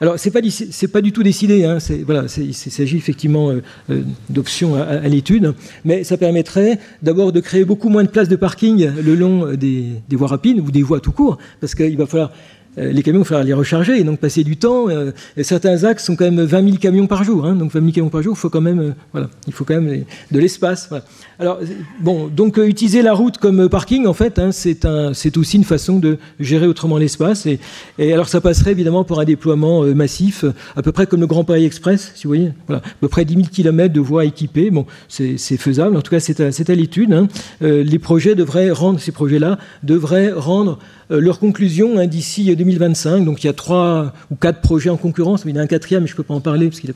alors, 0.00 0.16
c'est 0.16 0.30
pas 0.30 0.38
c'est 0.48 0.86
pas 0.86 1.00
du 1.00 1.10
tout 1.10 1.24
décidé. 1.24 1.64
Hein, 1.64 1.78
voilà, 2.06 2.26
il 2.36 2.54
s'agit 2.54 2.96
effectivement 2.96 3.50
euh, 3.50 4.02
d'options 4.30 4.76
à, 4.76 5.00
l'étude, 5.08 5.54
mais 5.84 6.04
ça 6.04 6.16
permettrait 6.16 6.78
d'abord 7.02 7.32
de 7.32 7.40
créer 7.40 7.64
beaucoup 7.64 7.88
moins 7.88 8.04
de 8.04 8.08
places 8.08 8.28
de 8.28 8.36
parking 8.36 8.88
le 9.02 9.14
long 9.16 9.54
des, 9.54 9.86
des 10.08 10.14
voies 10.14 10.28
rapides 10.28 10.60
ou 10.60 10.70
des 10.70 10.82
voies 10.82 11.00
tout 11.00 11.10
court, 11.10 11.38
parce 11.60 11.74
qu'il 11.74 11.96
va 11.96 12.06
falloir 12.06 12.30
les 12.78 13.02
camions, 13.02 13.20
il 13.20 13.24
falloir 13.24 13.44
les 13.44 13.52
recharger 13.52 13.98
et 13.98 14.04
donc 14.04 14.18
passer 14.18 14.44
du 14.44 14.56
temps. 14.56 14.88
Euh, 14.88 15.12
certains 15.42 15.84
axes 15.84 16.04
sont 16.04 16.16
quand 16.16 16.24
même 16.24 16.40
20 16.40 16.64
000 16.64 16.76
camions 16.76 17.06
par 17.06 17.24
jour. 17.24 17.44
Hein, 17.44 17.54
donc 17.54 17.72
20 17.72 17.80
000 17.80 17.92
camions 17.92 18.08
par 18.08 18.22
jour, 18.22 18.34
il 18.36 18.40
faut 18.40 18.50
quand 18.50 18.60
même, 18.60 18.80
euh, 18.80 18.90
voilà, 19.12 19.28
il 19.46 19.52
faut 19.52 19.64
quand 19.64 19.80
même 19.80 20.04
de 20.30 20.38
l'espace. 20.38 20.90
Alors 21.38 21.60
bon, 22.00 22.28
donc 22.28 22.56
utiliser 22.58 23.02
la 23.02 23.12
route 23.12 23.38
comme 23.38 23.68
parking, 23.68 24.06
en 24.06 24.12
fait, 24.12 24.38
hein, 24.38 24.50
c'est 24.52 25.36
aussi 25.36 25.56
une 25.56 25.64
façon 25.64 25.98
de 25.98 26.18
gérer 26.40 26.66
autrement 26.66 26.98
l'espace. 26.98 27.46
Et, 27.46 28.12
alors 28.12 28.28
ça 28.28 28.40
passerait 28.40 28.72
évidemment 28.72 29.04
pour 29.04 29.20
un 29.20 29.24
déploiement 29.24 29.82
massif, 29.94 30.44
à 30.76 30.82
peu 30.82 30.92
près 30.92 31.06
comme 31.06 31.20
le 31.20 31.26
Grand 31.26 31.44
Paris 31.44 31.64
Express, 31.64 32.12
si 32.14 32.24
vous 32.24 32.30
voyez, 32.30 32.52
à 32.68 32.80
peu 33.00 33.08
près 33.08 33.24
10 33.24 33.34
000 33.34 33.46
km 33.52 33.92
de 33.92 34.00
voies 34.00 34.24
équipées. 34.24 34.70
Bon, 34.70 34.86
c'est, 35.08 35.36
faisable. 35.58 35.96
En 35.96 36.02
tout 36.02 36.10
cas, 36.10 36.20
c'est 36.20 36.40
à, 36.40 36.52
c'est 36.52 36.70
à 36.70 36.74
l'étude. 36.74 37.12
Hein. 37.12 37.28
les 37.60 37.98
projets 37.98 38.34
devraient 38.34 38.70
rendre 38.70 38.98
ces 39.00 39.12
projets-là 39.12 39.58
devraient 39.82 40.32
rendre 40.32 40.78
leur 41.10 41.38
conclusion 41.38 42.04
d'ici 42.06 42.44
2020 42.44 42.56
2025. 42.58 43.24
Donc 43.24 43.42
il 43.42 43.46
y 43.46 43.50
a 43.50 43.52
trois 43.52 44.12
ou 44.30 44.34
quatre 44.34 44.60
projets 44.60 44.90
en 44.90 44.96
concurrence. 44.96 45.42
Il 45.44 45.50
y 45.50 45.58
en 45.58 45.60
a 45.60 45.62
un 45.62 45.66
quatrième, 45.66 46.02
mais 46.02 46.06
je 46.06 46.12
ne 46.12 46.16
peux 46.16 46.22
pas 46.22 46.34
en 46.34 46.40
parler 46.40 46.68
parce 46.68 46.80
qu'il 46.80 46.92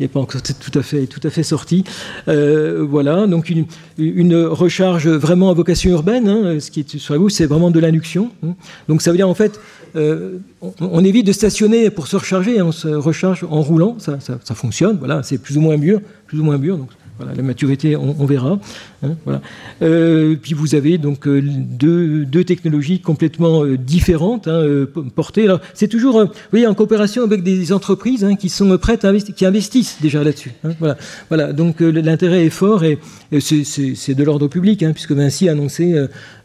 n'est 0.00 0.08
pas 0.08 0.20
encore 0.20 0.42
tout 0.42 0.78
à 0.78 0.82
fait, 1.30 1.42
sorti. 1.42 1.84
voilà, 2.26 3.26
donc 3.26 3.50
une, 3.98 4.34
recharge 4.44 5.08
vraiment 5.08 5.50
à 5.50 5.54
vocation 5.54 5.90
urbaine. 5.90 6.28
Hein, 6.28 6.60
ce 6.60 6.70
qui 6.70 6.80
est 6.80 6.98
sur 6.98 7.14
la 7.14 7.18
gauche, 7.18 7.32
c'est 7.32 7.46
vraiment 7.46 7.70
de 7.70 7.80
l'induction. 7.80 8.30
Hein. 8.44 8.54
Donc 8.88 9.02
ça 9.02 9.10
veut 9.10 9.16
dire 9.16 9.28
en 9.28 9.34
fait 9.34 9.58
euh, 9.96 10.38
on, 10.80 11.04
évite 11.04 11.26
de 11.26 11.32
stationner 11.32 11.88
pour 11.90 12.08
se 12.08 12.16
recharger, 12.16 12.58
hein, 12.58 12.64
on 12.66 12.72
se 12.72 12.88
recharge 12.88 13.44
en 13.48 13.62
roulant, 13.62 13.96
ça, 14.00 14.18
fonctionne, 14.54 14.96
voilà, 14.98 15.22
c'est 15.22 15.38
plus 15.38 15.56
ou 15.56 15.60
moins 15.60 15.76
mûr, 15.76 16.00
plus 16.26 16.40
ou 16.40 16.44
moins 16.44 16.58
mûr, 16.58 16.76
donc 16.76 16.88
voilà, 17.18 17.34
la 17.34 17.42
maturité, 17.42 17.96
on, 17.96 18.24
verra. 18.26 18.58
Hein, 19.02 19.14
voilà. 19.24 19.40
Euh, 19.82 20.34
puis 20.40 20.54
vous 20.54 20.74
avez 20.74 20.98
donc 20.98 21.28
euh, 21.28 21.40
deux, 21.42 22.44
technologies 22.44 23.00
complètement 23.00 23.64
différentes 23.64 24.48
hein, 24.48 24.86
portées. 25.14 25.46
c'est 25.74 25.88
toujours, 25.88 26.24
vous 26.24 26.30
voyez, 26.50 26.66
en 26.66 26.74
coopération 26.74 27.22
avec 27.22 27.42
des 27.42 27.72
entreprises 27.72 28.26
qui 28.38 28.48
sont 28.48 28.76
prêtes 28.78 29.06
qui 29.34 29.46
investissent 29.46 29.98
déjà 30.00 30.24
là-dessus. 30.24 30.52
voilà. 30.78 30.96
voilà. 31.28 31.52
Donc 31.52 31.80
l'intérêt 31.80 32.46
est 32.46 32.50
fort 32.50 32.84
et, 32.84 32.98
c'est 33.40 34.14
de 34.14 34.24
l'ordre 34.24 34.48
public, 34.48 34.84
puisque 34.92 35.12
Vinci 35.12 35.48
a 35.48 35.52
annoncé 35.52 35.94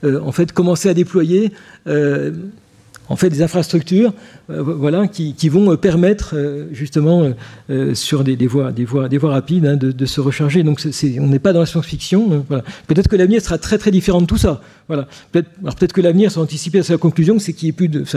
en 0.04 0.32
fait 0.32 0.52
commencer 0.52 0.90
à 0.90 0.94
déployer 0.94 1.52
en 3.10 3.16
fait 3.16 3.30
des 3.30 3.42
infrastructures 3.42 4.10
euh, 4.10 4.14
voilà, 4.50 5.08
qui, 5.08 5.50
vont 5.50 5.72
euh, 5.72 5.78
permettre 5.78 6.32
euh, 6.36 6.68
justement 6.72 7.24
sur 7.94 8.24
des, 8.24 8.36
voies, 8.48 8.72
des, 8.72 8.84
voies, 8.84 9.08
des 9.08 9.18
voies 9.18 9.32
rapides 9.32 9.66
hein, 9.66 9.76
de, 9.76 10.06
se 10.06 10.22
recharger. 10.22 10.64
Donc 10.64 10.82
on 11.20 11.28
n'est 11.28 11.40
pas 11.40 11.54
dans 11.54 11.60
la 11.60 11.66
science-fiction. 11.66 12.34
Hein, 12.34 12.44
voilà. 12.48 12.64
Peut-être 12.88 13.08
que 13.08 13.16
l'avenir 13.16 13.42
sera 13.42 13.58
très 13.58 13.78
très 13.78 13.92
différent 13.92 14.22
de 14.22 14.26
tout 14.26 14.38
ça. 14.38 14.62
Voilà. 14.88 15.08
Peut-être, 15.32 15.50
peut-être 15.78 15.94
que 15.94 16.02
l'avenir, 16.02 16.32
sans 16.32 16.42
anticiper 16.42 16.80
à 16.80 16.84
sa 16.84 16.98
conclusion, 16.98 17.38
c'est 17.38 17.56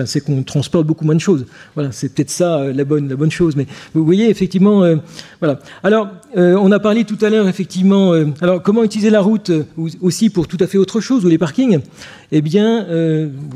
c'est 0.07 0.21
qu'on 0.21 0.43
transporte 0.43 0.87
beaucoup 0.87 1.05
moins 1.05 1.15
de 1.15 1.21
choses. 1.21 1.45
Voilà, 1.75 1.93
c'est 1.93 2.15
peut-être 2.15 2.31
ça 2.31 2.65
la 2.73 2.85
bonne 2.85 3.09
la 3.09 3.17
bonne 3.17 3.31
chose. 3.31 3.55
Mais 3.57 3.67
vous 3.93 4.05
voyez 4.05 4.31
effectivement, 4.31 4.83
voilà. 5.41 5.59
Alors 5.83 6.09
on 6.35 6.73
a 6.73 6.79
parlé 6.79 7.05
tout 7.05 7.19
à 7.21 7.29
l'heure 7.29 7.49
effectivement. 7.49 8.13
alors 8.41 8.63
comment 8.63 8.85
utiliser 8.85 9.11
la 9.11 9.21
route 9.21 9.51
aussi 10.01 10.31
pour 10.31 10.49
tout 10.49 10.59
à 10.61 10.67
fait 10.67 10.79
autre 10.79 11.01
chose 11.01 11.27
ou 11.27 11.29
les 11.29 11.39
parkings? 11.39 11.81
Eh 12.31 12.41
bien 12.41 12.87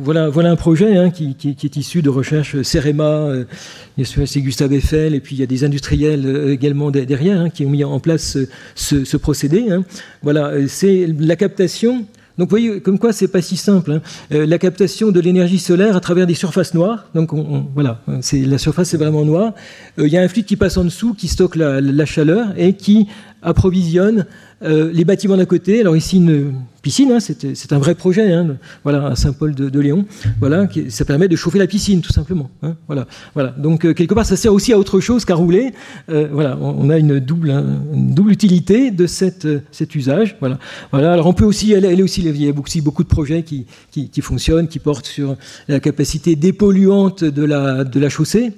voilà 0.03 0.29
voilà 0.29 0.51
un 0.51 0.57
projet 0.57 0.97
hein, 0.97 1.11
qui, 1.11 1.35
qui, 1.35 1.49
est 1.49 1.77
issu 1.77 2.03
de 2.03 2.11
recherches 2.11 2.57
Cerema, 2.66 3.31
c'est 4.05 4.40
Gustave 4.40 4.72
Eiffel, 4.74 5.14
et 5.14 5.20
puis 5.20 5.37
il 5.37 5.40
y 5.40 5.42
a 5.42 5.46
des 5.46 5.64
industriels 5.64 6.26
euh, 6.26 6.52
également 6.52 6.90
derrière 6.90 7.40
hein, 7.40 7.50
qui 7.50 7.64
ont 7.64 7.70
mis 7.70 7.85
en 7.85 7.98
place 8.00 8.37
ce, 8.74 9.16
procédé. 9.16 9.70
Hein. 9.70 9.85
Voilà, 10.22 10.48
euh, 10.48 10.66
c'est 10.68 11.07
la 11.18 11.37
captation. 11.37 12.05
Donc 12.38 12.50
vous 12.50 12.59
voyez, 12.59 12.81
comme 12.83 12.98
quoi 12.98 13.14
c'est 13.14 13.29
pas 13.29 13.40
si 13.40 13.57
simple. 13.57 13.92
Hein. 13.92 14.02
Euh, 14.33 14.44
la 14.44 14.59
captation 14.59 15.11
de 15.11 15.20
l'énergie 15.20 15.59
solaire 15.59 15.96
à 15.96 16.00
travers 16.00 16.26
des 16.26 16.35
surfaces 16.35 16.74
noires. 16.74 17.09
Donc 17.14 17.31
voilà, 17.74 18.02
c'est 18.20 18.40
la 18.40 18.59
surface 18.59 18.90
c'est 18.90 18.98
vraiment 18.98 19.24
noire. 19.24 19.55
il 19.96 20.09
y 20.09 20.18
a 20.18 20.22
un 20.22 20.29
fluide 20.29 20.44
qui 20.44 20.57
passe 20.57 20.76
en 20.76 20.85
dessous, 20.85 21.14
qui 21.14 21.29
stocke 21.29 21.57
la 21.57 22.05
chaleur 22.05 22.48
et 22.59 22.74
qui 22.74 23.09
approvisionne 23.47 24.27
les 24.61 25.05
bâtiments 25.05 25.37
d'à 25.37 25.47
côté. 25.47 25.81
Alors 25.81 25.97
ici 25.97 26.17
une 26.17 26.53
piscine, 26.87 27.11
hein, 27.11 27.19
c'est 27.19 27.73
un 27.73 27.81
vrai 27.81 27.97
projet, 27.97 28.33
hein, 28.33 28.59
voilà, 28.85 29.09
à 29.09 29.17
Saint-Paul-de-Léon. 29.17 30.05
Voilà, 30.39 30.69
ça 30.89 31.05
permet 31.05 31.27
de 31.27 31.35
chauffer 31.35 31.59
la 31.59 31.67
piscine, 31.67 32.01
tout 32.01 32.13
simplement. 32.13 32.49
Hein, 32.63 32.77
voilà, 32.87 33.09
voilà. 33.35 33.51
Donc, 33.59 33.85
euh, 33.85 33.93
quelque 33.93 34.15
part, 34.15 34.25
ça 34.25 34.37
sert 34.37 34.53
aussi 34.53 34.73
à 34.73 34.79
autre 34.79 35.01
chose 35.01 35.25
qu'à 35.25 35.35
rouler. 35.35 35.73
Euh, 36.11 36.29
voilà, 36.31 36.57
on, 36.61 36.89
a 36.89 36.97
une 36.99 37.19
double, 37.19 37.61
double 37.93 38.31
utilité 38.31 38.93
de 38.93 39.05
euh, 39.05 39.59
cet 39.73 39.95
usage. 39.97 40.37
Voilà, 40.39 40.61
voilà. 40.93 41.13
Alors, 41.13 41.27
on 41.27 41.33
peut 41.33 41.45
aussi, 41.45 41.73
elle, 41.73 41.85
elle 41.87 42.01
aussi, 42.05 42.23
il 42.23 42.41
y 42.41 42.49
a 42.49 42.53
aussi 42.57 42.81
beaucoup 42.83 43.03
de 43.03 43.09
projets 43.09 43.43
qui, 43.43 43.67
qui, 43.91 44.21
fonctionnent, 44.21 44.69
qui 44.69 44.79
portent 44.79 45.07
sur 45.07 45.35
la 45.67 45.81
capacité 45.81 46.37
dépolluante 46.37 47.25
de 47.25 47.43
la, 47.43 47.83
de 47.83 47.99
la 47.99 48.09
chaussée. 48.09 48.53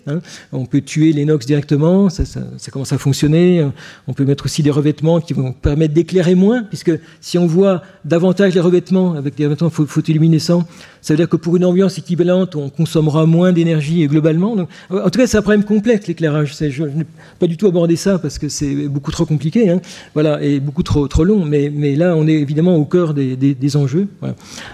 On 0.52 0.66
peut 0.66 0.82
tuer 0.82 1.14
l'inox 1.14 1.46
directement, 1.46 2.10
ça, 2.10 2.26
ça, 2.26 2.42
ça, 2.58 2.70
commence 2.70 2.92
à 2.92 2.98
fonctionner. 2.98 3.66
On 4.06 4.12
peut 4.12 4.26
mettre 4.26 4.44
aussi 4.44 4.62
des 4.62 4.70
revêtements 4.78 5.20
qui 5.20 5.34
vont 5.34 5.52
permettre 5.52 5.94
d'éclairer 5.94 6.34
moins, 6.34 6.62
puisque 6.62 6.92
si 7.20 7.38
on 7.38 7.46
voit 7.46 7.82
davantage 8.04 8.54
les 8.54 8.60
revêtements 8.60 9.14
avec 9.14 9.34
des 9.36 9.44
revêtements 9.44 9.70
photoluminescents. 9.70 10.64
Ça 11.00 11.14
veut 11.14 11.18
dire 11.18 11.28
que 11.28 11.36
pour 11.36 11.56
une 11.56 11.64
ambiance 11.64 11.98
équivalente, 11.98 12.56
on 12.56 12.70
consommera 12.70 13.24
moins 13.26 13.52
d'énergie 13.52 14.06
globalement. 14.06 14.56
en 14.90 15.10
tout 15.10 15.18
cas, 15.18 15.26
c'est 15.26 15.36
un 15.36 15.42
problème 15.42 15.64
complexe, 15.64 16.06
l'éclairage. 16.06 16.56
Je, 16.58 16.82
n'ai 16.84 17.06
pas 17.38 17.46
du 17.46 17.56
tout 17.56 17.66
abordé 17.66 17.96
ça 17.96 18.18
parce 18.18 18.38
que 18.38 18.48
c'est 18.48 18.88
beaucoup 18.88 19.12
trop 19.12 19.24
compliqué 19.24 19.70
hein. 19.70 19.80
voilà, 20.14 20.42
et 20.42 20.60
beaucoup 20.60 20.82
trop, 20.82 21.06
trop 21.06 21.24
long. 21.24 21.44
Mais, 21.44 21.70
là, 21.96 22.14
on 22.16 22.26
est 22.26 22.34
évidemment 22.34 22.76
au 22.76 22.84
cœur 22.84 23.14
des, 23.14 23.36
des, 23.36 23.76
enjeux. 23.76 24.08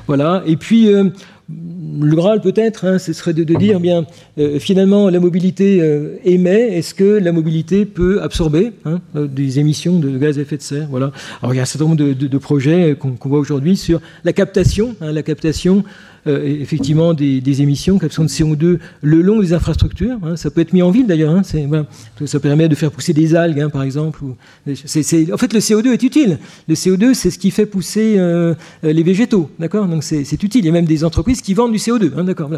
Voilà. 0.06 0.42
Et 0.46 0.56
puis, 0.56 0.88
euh, 0.88 1.10
le 1.48 2.16
Graal 2.16 2.40
peut-être, 2.40 2.87
hein, 2.87 2.98
ce 2.98 3.12
serait 3.12 3.35
de, 3.35 3.44
dire, 3.44 3.80
bien, 3.80 4.07
euh, 4.38 4.59
finalement, 4.59 5.11
la 5.11 5.20
mobilité 5.20 5.80
euh, 5.80 6.16
émet, 6.24 6.78
est-ce 6.78 6.94
que 6.94 7.04
la 7.04 7.33
mobilité 7.33 7.85
peut 7.85 8.22
absorber 8.22 8.72
hein, 8.85 9.00
euh, 9.14 9.26
des 9.26 9.59
émissions 9.59 9.98
de 9.98 10.16
gaz 10.16 10.38
à 10.38 10.42
effet 10.42 10.57
de 10.57 10.62
serre 10.62 10.87
Voilà. 10.90 11.12
Alors 11.42 11.52
il 11.52 11.57
y 11.57 11.61
a 11.61 11.62
un 11.62 11.66
certain 11.66 11.85
nombre 11.85 11.96
de, 11.96 12.38
projets 12.38 12.96
qu'on 12.98 13.28
voit 13.28 13.38
aujourd'hui 13.38 13.76
sur 13.76 14.00
la 14.24 14.33
captation, 14.33 14.96
hein, 15.00 15.12
la 15.12 15.22
captation 15.22 15.85
effectivement 16.26 17.14
des, 17.14 17.62
émissions, 17.62 17.98
captation 17.98 18.24
de 18.24 18.28
CO2 18.28 18.78
le 19.02 19.22
long 19.22 19.40
des 19.40 19.52
infrastructures. 19.52 20.18
Hein. 20.22 20.37
ça 20.37 20.50
peut 20.50 20.60
être 20.60 20.72
mis 20.72 20.82
en 20.82 20.90
ville 20.90 21.06
d'ailleurs. 21.06 21.34
Hein. 21.34 21.42
ça 22.24 22.40
permet 22.40 22.68
de 22.68 22.74
faire 22.74 22.90
pousser 22.90 23.12
des 23.12 23.34
algues, 23.34 23.60
hein, 23.60 23.70
par 23.70 23.82
exemple. 23.82 24.20
en 24.24 24.72
fait, 25.38 25.52
le 25.52 25.60
CO2 25.60 25.92
est 25.92 26.02
utile. 26.02 26.38
Le 26.68 26.74
CO2, 26.74 27.14
c'est 27.14 27.30
ce 27.30 27.38
qui 27.38 27.50
fait 27.50 27.66
pousser 27.66 28.14
euh, 28.18 28.54
les 28.82 29.02
végétaux, 29.02 29.50
d'accord? 29.58 29.87
Donc 29.87 30.02
c'est 30.02 30.42
utile. 30.42 30.64
Il 30.64 30.66
y 30.66 30.70
a 30.70 30.72
même 30.72 30.84
des 30.87 31.04
entreprises 31.04 31.40
qui 31.40 31.54
vendent 31.54 31.72
du 31.72 31.78
CO2, 31.78 32.10
d'accord 32.24 32.50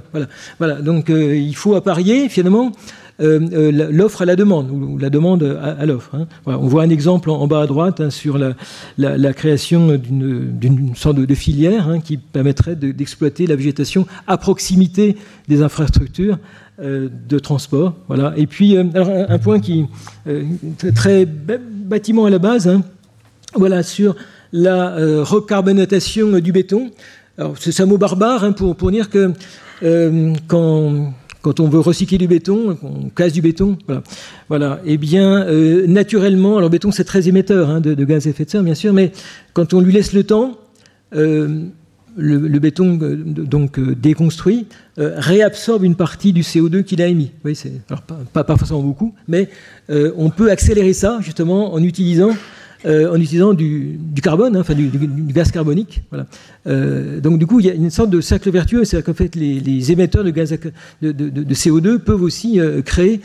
Donc 0.83 1.11
euh, 1.11 1.37
il 1.37 1.57
faut 1.57 1.74
apparier 1.74 2.29
finalement 2.29 2.66
euh, 2.66 2.70
euh, 2.70 3.06
l'offre 3.18 4.22
à 4.22 4.24
la 4.24 4.37
demande 4.37 4.70
ou 4.70 4.98
la 4.98 5.11
demande 5.11 5.59
à, 5.62 5.87
l'offre. 5.87 6.14
Hein. 6.14 6.26
on 6.46 6.66
voit 6.66 6.83
un 6.83 6.90
exemple 6.90 7.31
en, 7.31 7.46
bas 7.46 7.62
à 7.62 7.66
droite 7.66 8.00
hein, 8.00 8.11
sur 8.11 8.38
la, 8.38 9.33
création 9.33 9.96
d'une 9.96 10.94
sorte 10.94 11.16
de, 11.16 11.35
filière 11.35 11.88
hein, 11.88 12.00
qui 12.00 12.16
permettrait 12.16 12.76
d'exploiter 12.76 13.46
la 13.46 13.57
végétation 13.57 14.07
à 14.26 14.37
proximité 14.37 15.16
des 15.48 15.62
infrastructures 15.62 16.38
euh, 16.81 17.09
de 17.29 17.38
transport. 17.38 17.94
Voilà. 18.09 18.35
Et 18.37 18.46
puis, 18.46 18.76
un, 18.76 19.38
point 19.38 19.61
qui 19.61 19.87
est 20.26 20.94
très 20.94 21.26
bâtiment 21.26 22.26
à 22.26 22.31
la 22.31 22.38
base, 22.38 22.70
voilà, 23.55 23.83
sur 23.83 24.14
la 24.52 24.94
recarbonatation 25.22 26.38
du 26.38 26.52
béton. 26.52 26.90
C'est 27.59 27.81
un 27.81 27.87
mot 27.87 27.98
barbare 27.98 28.55
pour, 28.55 28.76
pour 28.76 28.90
dire 28.90 29.11
que 29.11 29.33
quand 30.48 31.12
quand 31.46 31.61
on 31.61 31.68
veut 31.68 31.78
recycler 31.78 32.18
du 32.18 32.26
béton, 32.26 32.76
on 32.82 33.09
casse 33.09 33.32
du 33.32 33.40
béton, 33.40 33.78
voilà. 33.87 34.02
voilà. 34.48 34.80
Eh 34.85 34.96
bien, 34.96 35.46
euh, 35.46 35.87
naturellement, 35.87 36.59
alors 36.59 36.70
béton 36.70 36.90
c'est 36.90 37.04
très 37.04 37.28
émetteur 37.28 37.70
hein, 37.70 37.80
de, 37.80 37.94
gaz 38.04 38.26
à 38.26 38.30
effet 38.30 38.44
de 38.44 38.50
serre, 38.50 38.64
bien 38.64 38.74
sûr, 38.74 38.92
mais 38.92 39.12
quand 39.52 39.72
on 39.72 39.80
lui 39.80 39.92
laisse 39.92 40.12
le 40.12 40.24
temps, 40.24 40.59
euh, 41.14 41.66
le, 42.16 42.59
béton 42.59 42.98
euh, 43.00 43.14
donc 43.14 43.78
déconstruit 43.78 44.66
réabsorbe 44.96 45.85
une 45.85 45.94
partie 45.94 46.32
du 46.32 46.42
CO2 46.42 46.82
qu'il 46.82 47.00
a 47.00 47.06
émis. 47.06 47.30
Oui, 47.44 47.56
alors 47.90 48.02
pas, 48.02 48.42
pas, 48.42 48.56
forcément 48.56 48.82
beaucoup, 48.82 49.14
mais 49.28 49.48
on 49.88 50.30
peut 50.30 50.50
accélérer 50.50 50.94
ça 50.94 51.20
justement 51.20 51.74
en 51.74 51.80
utilisant 51.80 52.32
euh, 52.84 53.12
en 53.12 53.16
utilisant 53.16 53.54
du, 53.54 53.98
carbone, 54.22 54.56
hein, 54.56 54.60
enfin 54.60 54.74
du, 54.74 54.90
gaz 55.32 55.50
carbonique. 55.50 56.02
Voilà. 56.10 56.26
Euh, 56.66 57.20
donc 57.20 57.38
du 57.38 57.46
coup, 57.46 57.60
il 57.60 57.66
y 57.66 57.70
a 57.70 57.74
une 57.74 57.90
sorte 57.90 58.10
de 58.10 58.20
cercle 58.20 58.50
vertueux, 58.50 58.84
c'est-à-dire 58.84 59.06
qu'en 59.06 59.14
fait, 59.14 59.34
les, 59.34 59.92
émetteurs 59.92 60.24
de, 60.24 60.30
gaz 60.30 60.56
de, 61.02 61.54
CO2 61.54 61.98
peuvent 61.98 62.22
aussi 62.22 62.60
euh, 62.60 62.82
créer 62.82 63.20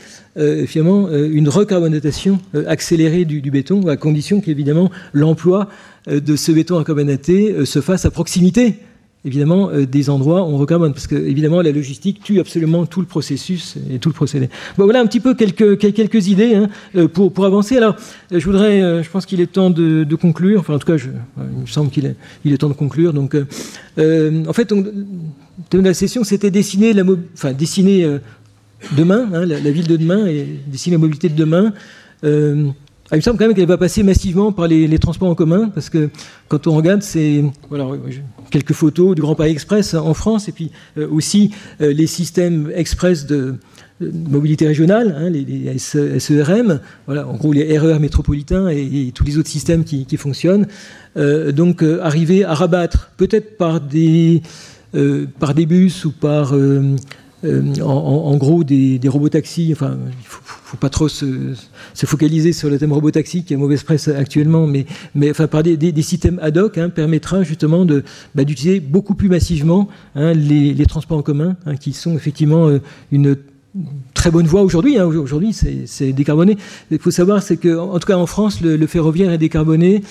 finalement 0.66 1.10
une 1.10 1.50
recarbonatation 1.50 2.38
accélérée 2.66 3.26
du, 3.26 3.50
béton, 3.50 3.86
à 3.86 3.98
condition 3.98 4.40
qu'évidemment 4.40 4.90
l'emploi 5.12 5.68
de 6.10 6.36
ce 6.36 6.52
béton 6.52 6.78
recarbonaté 6.78 7.66
se 7.66 7.82
fasse 7.82 8.06
à 8.06 8.10
proximité 8.10 8.76
évidemment, 9.24 9.70
euh, 9.70 9.86
des 9.86 10.10
endroits 10.10 10.42
où 10.42 10.46
on 10.46 10.56
recarbone, 10.56 10.92
parce 10.92 11.06
que 11.06 11.14
évidemment, 11.14 11.62
la 11.62 11.70
logistique 11.70 12.20
tue 12.22 12.40
absolument 12.40 12.86
tout 12.86 13.00
le 13.00 13.06
processus 13.06 13.76
et 13.90 13.98
tout 13.98 14.08
le 14.08 14.14
procédé. 14.14 14.48
Bon, 14.76 14.84
voilà 14.84 15.00
un 15.00 15.06
petit 15.06 15.20
peu 15.20 15.34
quelques, 15.34 15.78
quelques 15.78 16.28
idées 16.28 16.54
hein, 16.54 16.68
euh, 16.96 17.08
pour, 17.08 17.32
pour 17.32 17.44
avancer. 17.44 17.76
Alors, 17.76 17.96
euh, 18.32 18.40
je 18.40 18.44
voudrais, 18.44 19.02
je 19.02 19.10
pense 19.10 19.26
qu'il 19.26 19.40
est 19.40 19.46
temps 19.46 19.70
de, 19.70 20.14
conclure, 20.16 20.60
enfin, 20.60 20.74
en 20.74 20.78
tout 20.78 20.86
cas, 20.86 20.96
il 20.96 21.60
me 21.60 21.66
semble 21.66 21.90
qu'il 21.90 22.06
est, 22.06 22.16
il 22.44 22.52
est 22.52 22.58
temps 22.58 22.68
de 22.68 22.74
conclure. 22.74 23.12
Donc, 23.12 23.34
en 23.34 24.52
fait, 24.52 24.72
on, 24.72 24.84
de 25.70 25.78
la 25.78 25.94
session, 25.94 26.24
c'était 26.24 26.50
dessiner, 26.50 26.92
la, 26.92 27.04
enfin, 27.34 27.52
dessiner 27.52 28.18
demain, 28.96 29.28
hein, 29.32 29.46
la, 29.46 29.70
ville 29.70 29.86
de 29.86 29.96
demain, 29.96 30.26
et 30.26 30.46
dessiner 30.66 30.96
la 30.96 31.00
mobilité 31.00 31.28
de 31.28 31.36
demain. 31.36 31.72
Ah, 33.12 33.16
il 33.16 33.18
me 33.18 33.22
semble 33.24 33.36
quand 33.38 33.44
même 33.44 33.54
qu'elle 33.54 33.66
va 33.66 33.76
passer 33.76 34.02
massivement 34.02 34.52
par 34.52 34.66
les, 34.66 34.98
transports 34.98 35.28
en 35.28 35.34
commun, 35.34 35.68
parce 35.68 35.90
que 35.90 36.08
quand 36.48 36.66
on 36.66 36.74
regarde, 36.74 37.02
c'est 37.02 37.44
voilà, 37.68 37.86
quelques 38.50 38.72
photos 38.72 39.14
du 39.14 39.20
Grand 39.20 39.34
Paris 39.34 39.50
Express 39.50 39.92
en 39.92 40.14
France, 40.14 40.48
et 40.48 40.52
puis 40.52 40.70
euh, 40.96 41.06
aussi 41.10 41.50
euh, 41.82 41.92
les 41.92 42.06
systèmes 42.06 42.72
express 42.74 43.26
de, 43.26 43.56
mobilité 44.00 44.66
régionale, 44.66 45.14
hein, 45.18 45.28
les, 45.28 45.78
SERM, 45.78 46.80
voilà, 47.04 47.28
en 47.28 47.36
gros 47.36 47.52
les 47.52 47.78
RER 47.78 47.98
métropolitains 47.98 48.68
et, 48.70 49.12
tous 49.14 49.24
les 49.24 49.36
autres 49.36 49.50
systèmes 49.50 49.84
qui, 49.84 50.16
fonctionnent. 50.16 50.66
Euh, 51.18 51.52
donc 51.52 51.82
arriver 51.82 52.44
à 52.44 52.54
rabattre, 52.54 53.10
peut-être 53.18 53.58
par 53.58 53.80
par 55.38 55.54
des 55.54 55.66
bus 55.66 56.06
ou 56.06 56.12
par 56.12 56.54
en, 57.44 58.36
gros 58.36 58.64
des, 58.64 59.00
robots 59.06 59.28
taxis. 59.28 59.70
Enfin, 59.72 59.96
il 60.06 60.26
faut, 60.26 60.40
faut 60.44 60.76
pas 60.76 60.88
trop 60.88 61.08
se, 61.08 61.54
focaliser 62.04 62.52
sur 62.52 62.70
le 62.70 62.78
thème 62.78 62.92
robotaxi 62.92 63.44
qui 63.44 63.54
est 63.54 63.56
mauvaise 63.56 63.82
presse 63.82 64.08
actuellement, 64.08 64.66
mais, 64.66 64.86
par 65.50 65.62
des, 65.62 66.02
systèmes 66.02 66.38
ad 66.42 66.56
hoc 66.56 66.78
hein, 66.78 66.88
permettra 66.88 67.42
justement 67.42 67.86
bah, 68.34 68.44
d'utiliser 68.44 68.80
beaucoup 68.80 69.14
plus 69.14 69.28
massivement 69.28 69.88
hein, 70.14 70.32
les, 70.32 70.86
transports 70.86 71.18
en 71.18 71.22
commun, 71.22 71.56
hein, 71.66 71.76
qui 71.76 71.92
sont 71.92 72.14
effectivement 72.14 72.70
une 73.10 73.36
très 74.14 74.30
bonne 74.30 74.46
voie 74.46 74.62
aujourd'hui. 74.62 75.00
Aujourd'hui, 75.00 75.52
c'est 75.52 76.12
décarboné. 76.12 76.56
Il 76.90 76.98
faut 76.98 77.10
savoir, 77.10 77.42
c'est 77.42 77.56
que, 77.56 77.76
en 77.76 77.98
tout 77.98 78.06
cas 78.06 78.16
en 78.16 78.26
France, 78.26 78.60
le, 78.60 78.86
ferroviaire 78.86 79.32
est 79.32 79.38
décarboné 79.38 80.02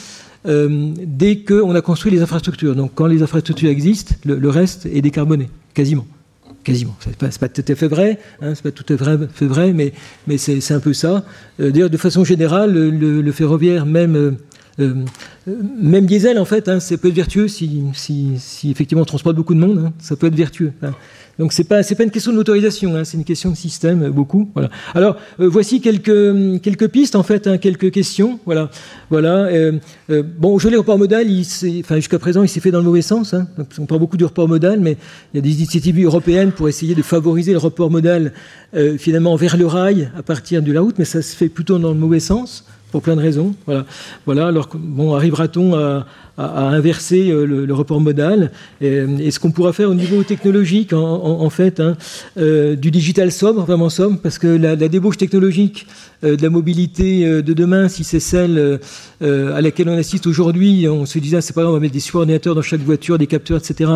euh, 0.47 0.91
dès 1.05 1.37
qu'on 1.37 1.75
a 1.75 1.81
construit 1.81 2.11
les 2.11 2.21
infrastructures. 2.21 2.75
Donc, 2.75 2.91
quand 2.95 3.05
les 3.05 3.21
infrastructures 3.21 3.69
existent, 3.69 4.15
le, 4.25 4.49
reste 4.49 4.85
est 4.85 5.01
décarboné, 5.01 5.49
quasiment. 5.73 6.05
Quasiment. 6.63 6.95
C'est 6.99 7.15
pas, 7.15 7.29
pas 7.29 7.49
tout 7.49 7.63
à 7.67 7.75
fait 7.75 7.87
vrai, 7.87 8.19
hein, 8.41 8.53
pas 8.61 8.71
tout 8.71 8.93
à 8.93 8.97
fait 8.97 9.45
vrai, 9.45 9.73
mais, 9.73 10.37
c'est 10.37 10.71
un 10.71 10.79
peu 10.79 10.93
ça. 10.93 11.25
Euh, 11.59 11.71
d'ailleurs, 11.71 11.89
de 11.89 11.97
façon 11.97 12.23
générale, 12.23 12.71
le, 12.71 13.31
ferroviaire, 13.31 13.85
même 13.85 14.37
euh, 14.79 14.95
même 15.81 16.05
diesel, 16.05 16.39
en 16.39 16.45
fait, 16.45 16.69
hein, 16.69 16.79
ça 16.79 16.97
peut 16.97 17.09
être 17.09 17.15
vertueux 17.15 17.47
si, 17.47 17.83
si, 17.93 18.71
effectivement 18.71 19.01
on 19.01 19.05
transporte 19.05 19.35
beaucoup 19.35 19.53
de 19.53 19.59
monde, 19.59 19.85
hein, 19.85 19.93
ça 19.99 20.15
peut 20.15 20.27
être 20.27 20.35
vertueux. 20.35 20.71
Hein. 21.31 21.35
Donc 21.39 21.53
c'est 21.53 21.63
pas 21.63 21.83
c'est 21.83 21.95
pas 21.95 22.03
une 22.03 22.11
question 22.11 22.31
de 22.31 22.37
motorisation, 22.37 22.95
hein, 22.95 23.03
c'est 23.03 23.17
une 23.17 23.23
question 23.23 23.51
de 23.51 23.55
système 23.55 24.03
euh, 24.03 24.09
beaucoup. 24.09 24.49
Voilà. 24.53 24.69
Alors 24.93 25.17
euh, 25.39 25.47
voici 25.47 25.81
quelques 25.81 26.61
quelques 26.61 26.87
pistes 26.87 27.15
en 27.15 27.23
fait, 27.23 27.59
quelques 27.59 27.91
questions. 27.91 28.39
Voilà, 28.45 28.69
voilà. 29.09 29.49
bon, 30.37 30.57
je 30.59 30.69
le 30.69 30.77
report 30.77 30.97
modal, 30.97 31.27
jusqu'à 31.27 32.19
présent 32.19 32.43
il 32.43 32.49
s'est 32.49 32.59
fait 32.59 32.71
dans 32.71 32.79
le 32.79 32.85
mauvais 32.85 33.01
sens. 33.01 33.35
on 33.79 33.85
parle 33.85 33.99
beaucoup 33.99 34.17
du 34.17 34.25
report 34.25 34.47
modal, 34.47 34.79
mais 34.79 34.97
il 35.33 35.37
y 35.37 35.39
a 35.39 35.41
des 35.41 35.53
initiatives 35.53 35.99
européennes 36.03 36.51
pour 36.51 36.69
essayer 36.69 36.95
de 36.95 37.01
favoriser 37.01 37.51
le 37.51 37.57
report 37.57 37.91
modal 37.91 38.33
finalement 38.97 39.35
vers 39.35 39.57
le 39.57 39.65
rail 39.65 40.11
à 40.17 40.23
partir 40.23 40.61
de 40.61 40.71
la 40.71 40.81
route, 40.81 40.97
mais 40.97 41.05
ça 41.05 41.21
se 41.21 41.35
fait 41.35 41.49
plutôt 41.49 41.77
dans 41.77 41.89
le 41.89 41.99
mauvais 41.99 42.19
sens 42.19 42.65
pour 42.91 43.01
plein 43.01 43.15
de 43.15 43.21
raisons. 43.21 43.55
Voilà. 43.65 43.85
Voilà. 44.25 44.47
Alors, 44.47 44.69
bon, 44.73 45.15
arrivera-t-on 45.15 45.75
à, 45.75 46.05
inverser 46.41 47.29
euh, 47.29 47.45
le, 47.45 47.73
report 47.73 48.01
modal 48.01 48.51
Est-ce 48.81 49.39
qu'on 49.39 49.51
pourra 49.51 49.73
faire 49.73 49.89
au 49.89 49.93
niveau 49.93 50.23
technologique, 50.23 50.93
en, 50.93 51.49
fait, 51.49 51.79
hein, 51.79 51.97
euh, 52.37 52.75
du 52.75 52.91
digital 52.91 53.31
sobre, 53.31 53.61
vraiment 53.65 53.89
sobre 53.89 54.17
Parce 54.17 54.37
que 54.37 54.47
la, 54.47 54.75
débauche 54.75 55.17
technologique 55.17 55.87
euh, 56.23 56.35
de 56.35 56.43
la 56.43 56.49
mobilité 56.49 57.25
de 57.41 57.53
demain, 57.53 57.87
si 57.87 58.03
c'est 58.03 58.19
celle 58.19 58.79
à 59.21 59.61
laquelle 59.61 59.89
on 59.89 59.97
assiste 59.97 60.27
aujourd'hui, 60.27 60.87
on 60.87 61.05
se 61.05 61.19
disait, 61.19 61.41
c'est 61.41 61.53
pas 61.53 61.61
grave, 61.61 61.71
on 61.71 61.75
va 61.75 61.79
mettre 61.79 61.93
des 61.93 61.99
subordinateurs 61.99 62.55
dans 62.55 62.61
chaque 62.61 62.81
voiture, 62.81 63.17
des 63.17 63.27
capteurs, 63.27 63.57
etc. 63.57 63.89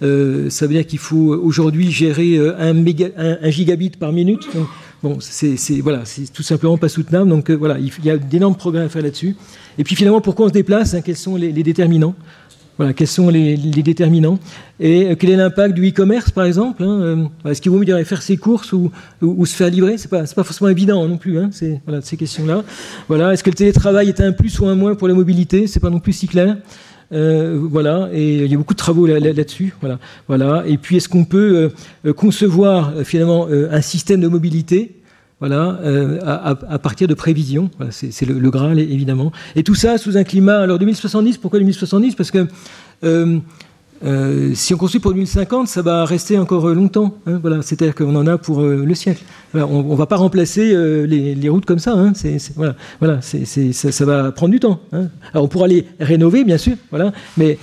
ça 0.00 0.66
veut 0.66 0.72
dire 0.72 0.86
qu'il 0.86 0.98
faut 0.98 1.34
aujourd'hui 1.42 1.90
gérer 1.90 2.38
un, 2.58 2.72
méga, 2.72 3.08
un, 3.16 3.50
gigabit 3.50 3.90
par 3.90 4.12
minute. 4.12 4.46
Bon, 5.04 5.18
c'est 5.20 5.58
voilà, 5.82 6.06
c'est 6.06 6.32
tout 6.32 6.42
simplement 6.42 6.78
pas 6.78 6.88
soutenable. 6.88 7.28
Donc 7.28 7.50
euh, 7.50 7.54
voilà, 7.54 7.76
il 7.78 7.92
y 8.06 8.10
a 8.10 8.16
d'énormes 8.16 8.56
progrès 8.56 8.84
à 8.84 8.88
faire 8.88 9.02
là-dessus. 9.02 9.36
Et 9.76 9.84
puis 9.84 9.96
finalement, 9.96 10.22
pourquoi 10.22 10.46
on 10.46 10.48
se 10.48 10.54
déplace 10.54 10.94
hein, 10.94 11.02
Quels 11.02 11.18
sont 11.18 11.36
les, 11.36 11.52
déterminants? 11.52 12.14
Voilà, 12.78 12.94
quels 12.94 13.06
sont 13.06 13.28
les, 13.28 13.58
déterminants? 13.58 14.38
Et 14.80 15.10
euh, 15.10 15.14
quel 15.14 15.28
est 15.28 15.36
l'impact 15.36 15.74
du 15.74 15.90
e-commerce, 15.90 16.30
par 16.30 16.46
exemple 16.46 16.82
hein, 16.82 16.88
euh, 16.88 17.50
Est-ce 17.50 17.60
qu'il 17.60 17.70
vaut 17.70 17.80
mieux 17.80 18.04
faire 18.04 18.22
ses 18.22 18.38
courses 18.38 18.72
ou, 18.72 18.90
se 19.44 19.54
faire 19.54 19.68
livrer? 19.68 19.98
C'est 19.98 20.08
pas, 20.08 20.22
pas 20.22 20.42
forcément 20.42 20.70
évident 20.70 21.06
non 21.06 21.18
plus. 21.18 21.38
Hein, 21.38 21.50
voilà, 21.86 22.00
ces 22.00 22.16
questions-là. 22.16 22.64
Voilà, 23.06 23.34
est-ce 23.34 23.44
que 23.44 23.50
le 23.50 23.56
télétravail 23.56 24.08
est 24.08 24.22
un 24.22 24.32
plus 24.32 24.58
ou 24.58 24.64
un 24.68 24.74
moins 24.74 24.94
pour 24.94 25.06
la 25.06 25.12
mobilité? 25.12 25.66
C'est 25.66 25.80
pas 25.80 25.90
non 25.90 26.00
plus 26.00 26.14
si 26.14 26.28
clair. 26.28 26.56
Euh, 27.12 27.58
voilà, 27.60 28.08
et 28.12 28.44
il 28.44 28.50
y 28.50 28.54
a 28.54 28.56
beaucoup 28.58 28.74
de 28.74 28.78
travaux 28.78 29.06
là-dessus. 29.06 29.74
voilà. 30.28 30.64
Et 30.66 30.78
puis, 30.78 30.96
est-ce 30.96 31.08
qu'on 31.08 31.24
peut 31.24 31.70
euh, 32.06 32.12
concevoir 32.12 32.92
euh, 32.96 33.04
finalement 33.04 33.48
un 33.48 33.80
système 33.80 34.20
de 34.20 34.28
mobilité 34.28 35.00
voilà, 35.40 35.78
à, 36.24 36.78
partir 36.78 37.06
de 37.06 37.12
prévisions. 37.12 37.70
c'est 37.90 38.24
le, 38.24 38.38
le, 38.38 38.50
Graal, 38.50 38.78
évidemment. 38.78 39.30
Et 39.56 39.62
tout 39.62 39.74
ça 39.74 39.98
sous 39.98 40.16
un 40.16 40.24
climat. 40.24 40.60
Alors, 40.60 40.78
2070, 40.78 41.36
pourquoi 41.36 41.58
2070 41.58 42.14
Parce 42.14 42.30
que 42.30 42.46
si 44.54 44.74
on 44.74 44.76
construit 44.76 45.00
pour 45.00 45.12
2050, 45.12 45.68
ça 45.68 45.82
va 45.82 46.04
rester 46.04 46.38
encore 46.38 46.68
longtemps. 46.68 47.14
Hein, 47.26 47.38
voilà, 47.40 47.62
c'est-à-dire 47.62 47.94
qu'on 47.94 48.14
en 48.16 48.26
a 48.26 48.38
pour 48.38 48.60
euh, 48.60 48.84
le 48.84 48.94
siècle. 48.94 49.22
on 49.54 49.82
ne 49.82 49.96
va 49.96 50.06
pas 50.06 50.16
remplacer 50.16 50.72
euh, 50.74 51.06
les, 51.06 51.48
routes 51.48 51.64
comme 51.64 51.78
ça. 51.78 51.92
Hein, 51.92 52.12
voilà, 52.98 53.20
ça, 53.22 54.04
va 54.04 54.32
prendre 54.32 54.52
du 54.52 54.60
temps. 54.60 54.80
Hein. 54.92 55.08
On 55.34 55.48
pourra 55.48 55.68
les 55.68 55.86
rénover, 56.00 56.44
bien 56.44 56.58
sûr, 56.58 56.76
voilà, 56.90 57.12
mais 57.36 57.58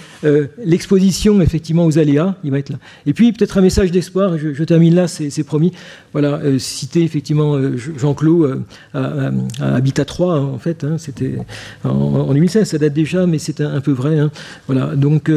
l'exposition 0.63 1.41
effectivement 1.41 1.85
aux 1.85 1.97
aléas, 1.97 2.35
il 2.43 2.51
va 2.51 2.59
être 2.59 2.69
là. 2.69 2.77
Et 3.05 3.13
puis 3.13 3.31
peut-être 3.33 3.57
un 3.57 3.61
message 3.61 3.91
d'espoir. 3.91 4.37
Je, 4.37 4.63
termine 4.63 4.95
là, 4.95 5.07
c'est 5.07 5.43
promis. 5.43 5.71
Voilà, 6.13 6.39
citer 6.57 7.03
effectivement 7.03 7.59
Jean-Claude 7.75 8.63
à, 8.93 9.31
Habitat 9.59 10.05
3, 10.05 10.39
en 10.39 10.59
fait. 10.59 10.85
C'était 10.97 11.37
en, 11.83 11.89
en, 11.89 12.33
2016, 12.33 12.69
ça 12.69 12.77
date 12.77 12.93
déjà, 12.93 13.25
mais 13.25 13.39
c'est 13.39 13.61
un, 13.61 13.73
un, 13.73 13.81
peu 13.81 13.91
vrai. 13.91 14.17
Voilà, 14.67 14.95
donc 14.95 15.29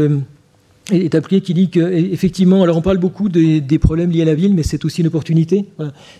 est 0.93 1.15
appuyé 1.15 1.41
qui 1.41 1.55
dit 1.55 1.69
qu'effectivement, 1.69 2.63
alors 2.63 2.77
on 2.77 2.83
parle 2.83 2.99
beaucoup 2.99 3.29
des, 3.29 3.79
problèmes 3.79 4.11
liés 4.11 4.23
à 4.23 4.27
la 4.27 4.35
ville, 4.35 4.55
mais 4.55 4.63
c'est 4.63 4.85
aussi 4.85 5.01
une 5.01 5.07
opportunité. 5.07 5.67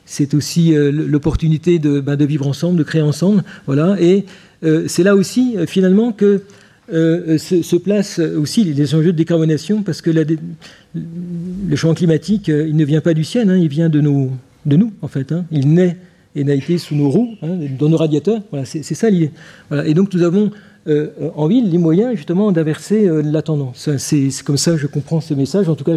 C'est 0.05 0.35
aussi 0.35 0.75
euh, 0.75 0.91
l'opportunité 0.91 1.79
de, 1.79 2.01
ben, 2.01 2.17
de, 2.17 2.25
vivre 2.25 2.47
ensemble, 2.47 2.79
de 2.79 2.83
créer 2.83 3.03
ensemble. 3.03 3.45
Voilà. 3.67 3.97
Et 4.01 4.25
euh, 4.65 4.85
c'est 4.89 5.03
là 5.03 5.15
aussi, 5.15 5.55
euh, 5.57 5.67
finalement, 5.67 6.13
que 6.13 6.43
se, 6.91 7.77
placent 7.77 8.19
aussi 8.19 8.65
les 8.65 8.95
enjeux 8.95 9.13
de 9.13 9.17
décarbonation, 9.17 9.83
parce 9.83 10.03
que 10.03 10.11
le 10.11 11.77
changement 11.77 11.95
climatique, 11.95 12.49
il 12.49 12.77
ne 12.77 12.85
vient 12.85 13.01
pas 13.01 13.15
du 13.15 13.25
ciel, 13.25 13.49
hein, 13.49 13.57
il 13.57 13.69
vient 13.69 13.89
de, 13.89 14.01
nos, 14.01 14.31
de 14.67 14.77
nous, 14.77 14.93
en 15.01 15.09
fait. 15.09 15.33
Hein. 15.33 15.47
Il 15.51 15.73
naît 15.73 15.97
et 16.37 16.45
n'a 16.45 16.55
été 16.55 16.79
sous 16.79 16.95
nos 16.95 17.09
roues, 17.09 17.37
hein, 17.43 17.59
dans 17.79 17.89
nos 17.89 17.97
radiateurs. 17.97 18.43
Voilà, 18.51 18.67
c'est 18.67 18.83
ça 18.83 19.09
lié. 19.09 19.31
Voilà. 19.69 19.87
Et 19.87 19.95
donc 19.95 20.13
nous 20.13 20.23
avons 20.23 20.51
euh, 20.87 21.31
en 21.35 21.47
ville 21.47 21.71
les 21.71 21.79
moyens 21.79 22.15
justement 22.17 22.53
d'inverser 22.53 23.07
euh, 23.07 23.23
la 23.23 23.41
tendance. 23.43 23.89
C'est 23.99 24.31
comme 24.45 24.57
ça 24.57 24.73
que 24.73 24.79
je 24.79 24.87
comprends 24.87 25.21
ce 25.21 25.35
message. 25.35 25.69
En 25.69 25.75
tout 25.75 25.85
cas, 25.85 25.97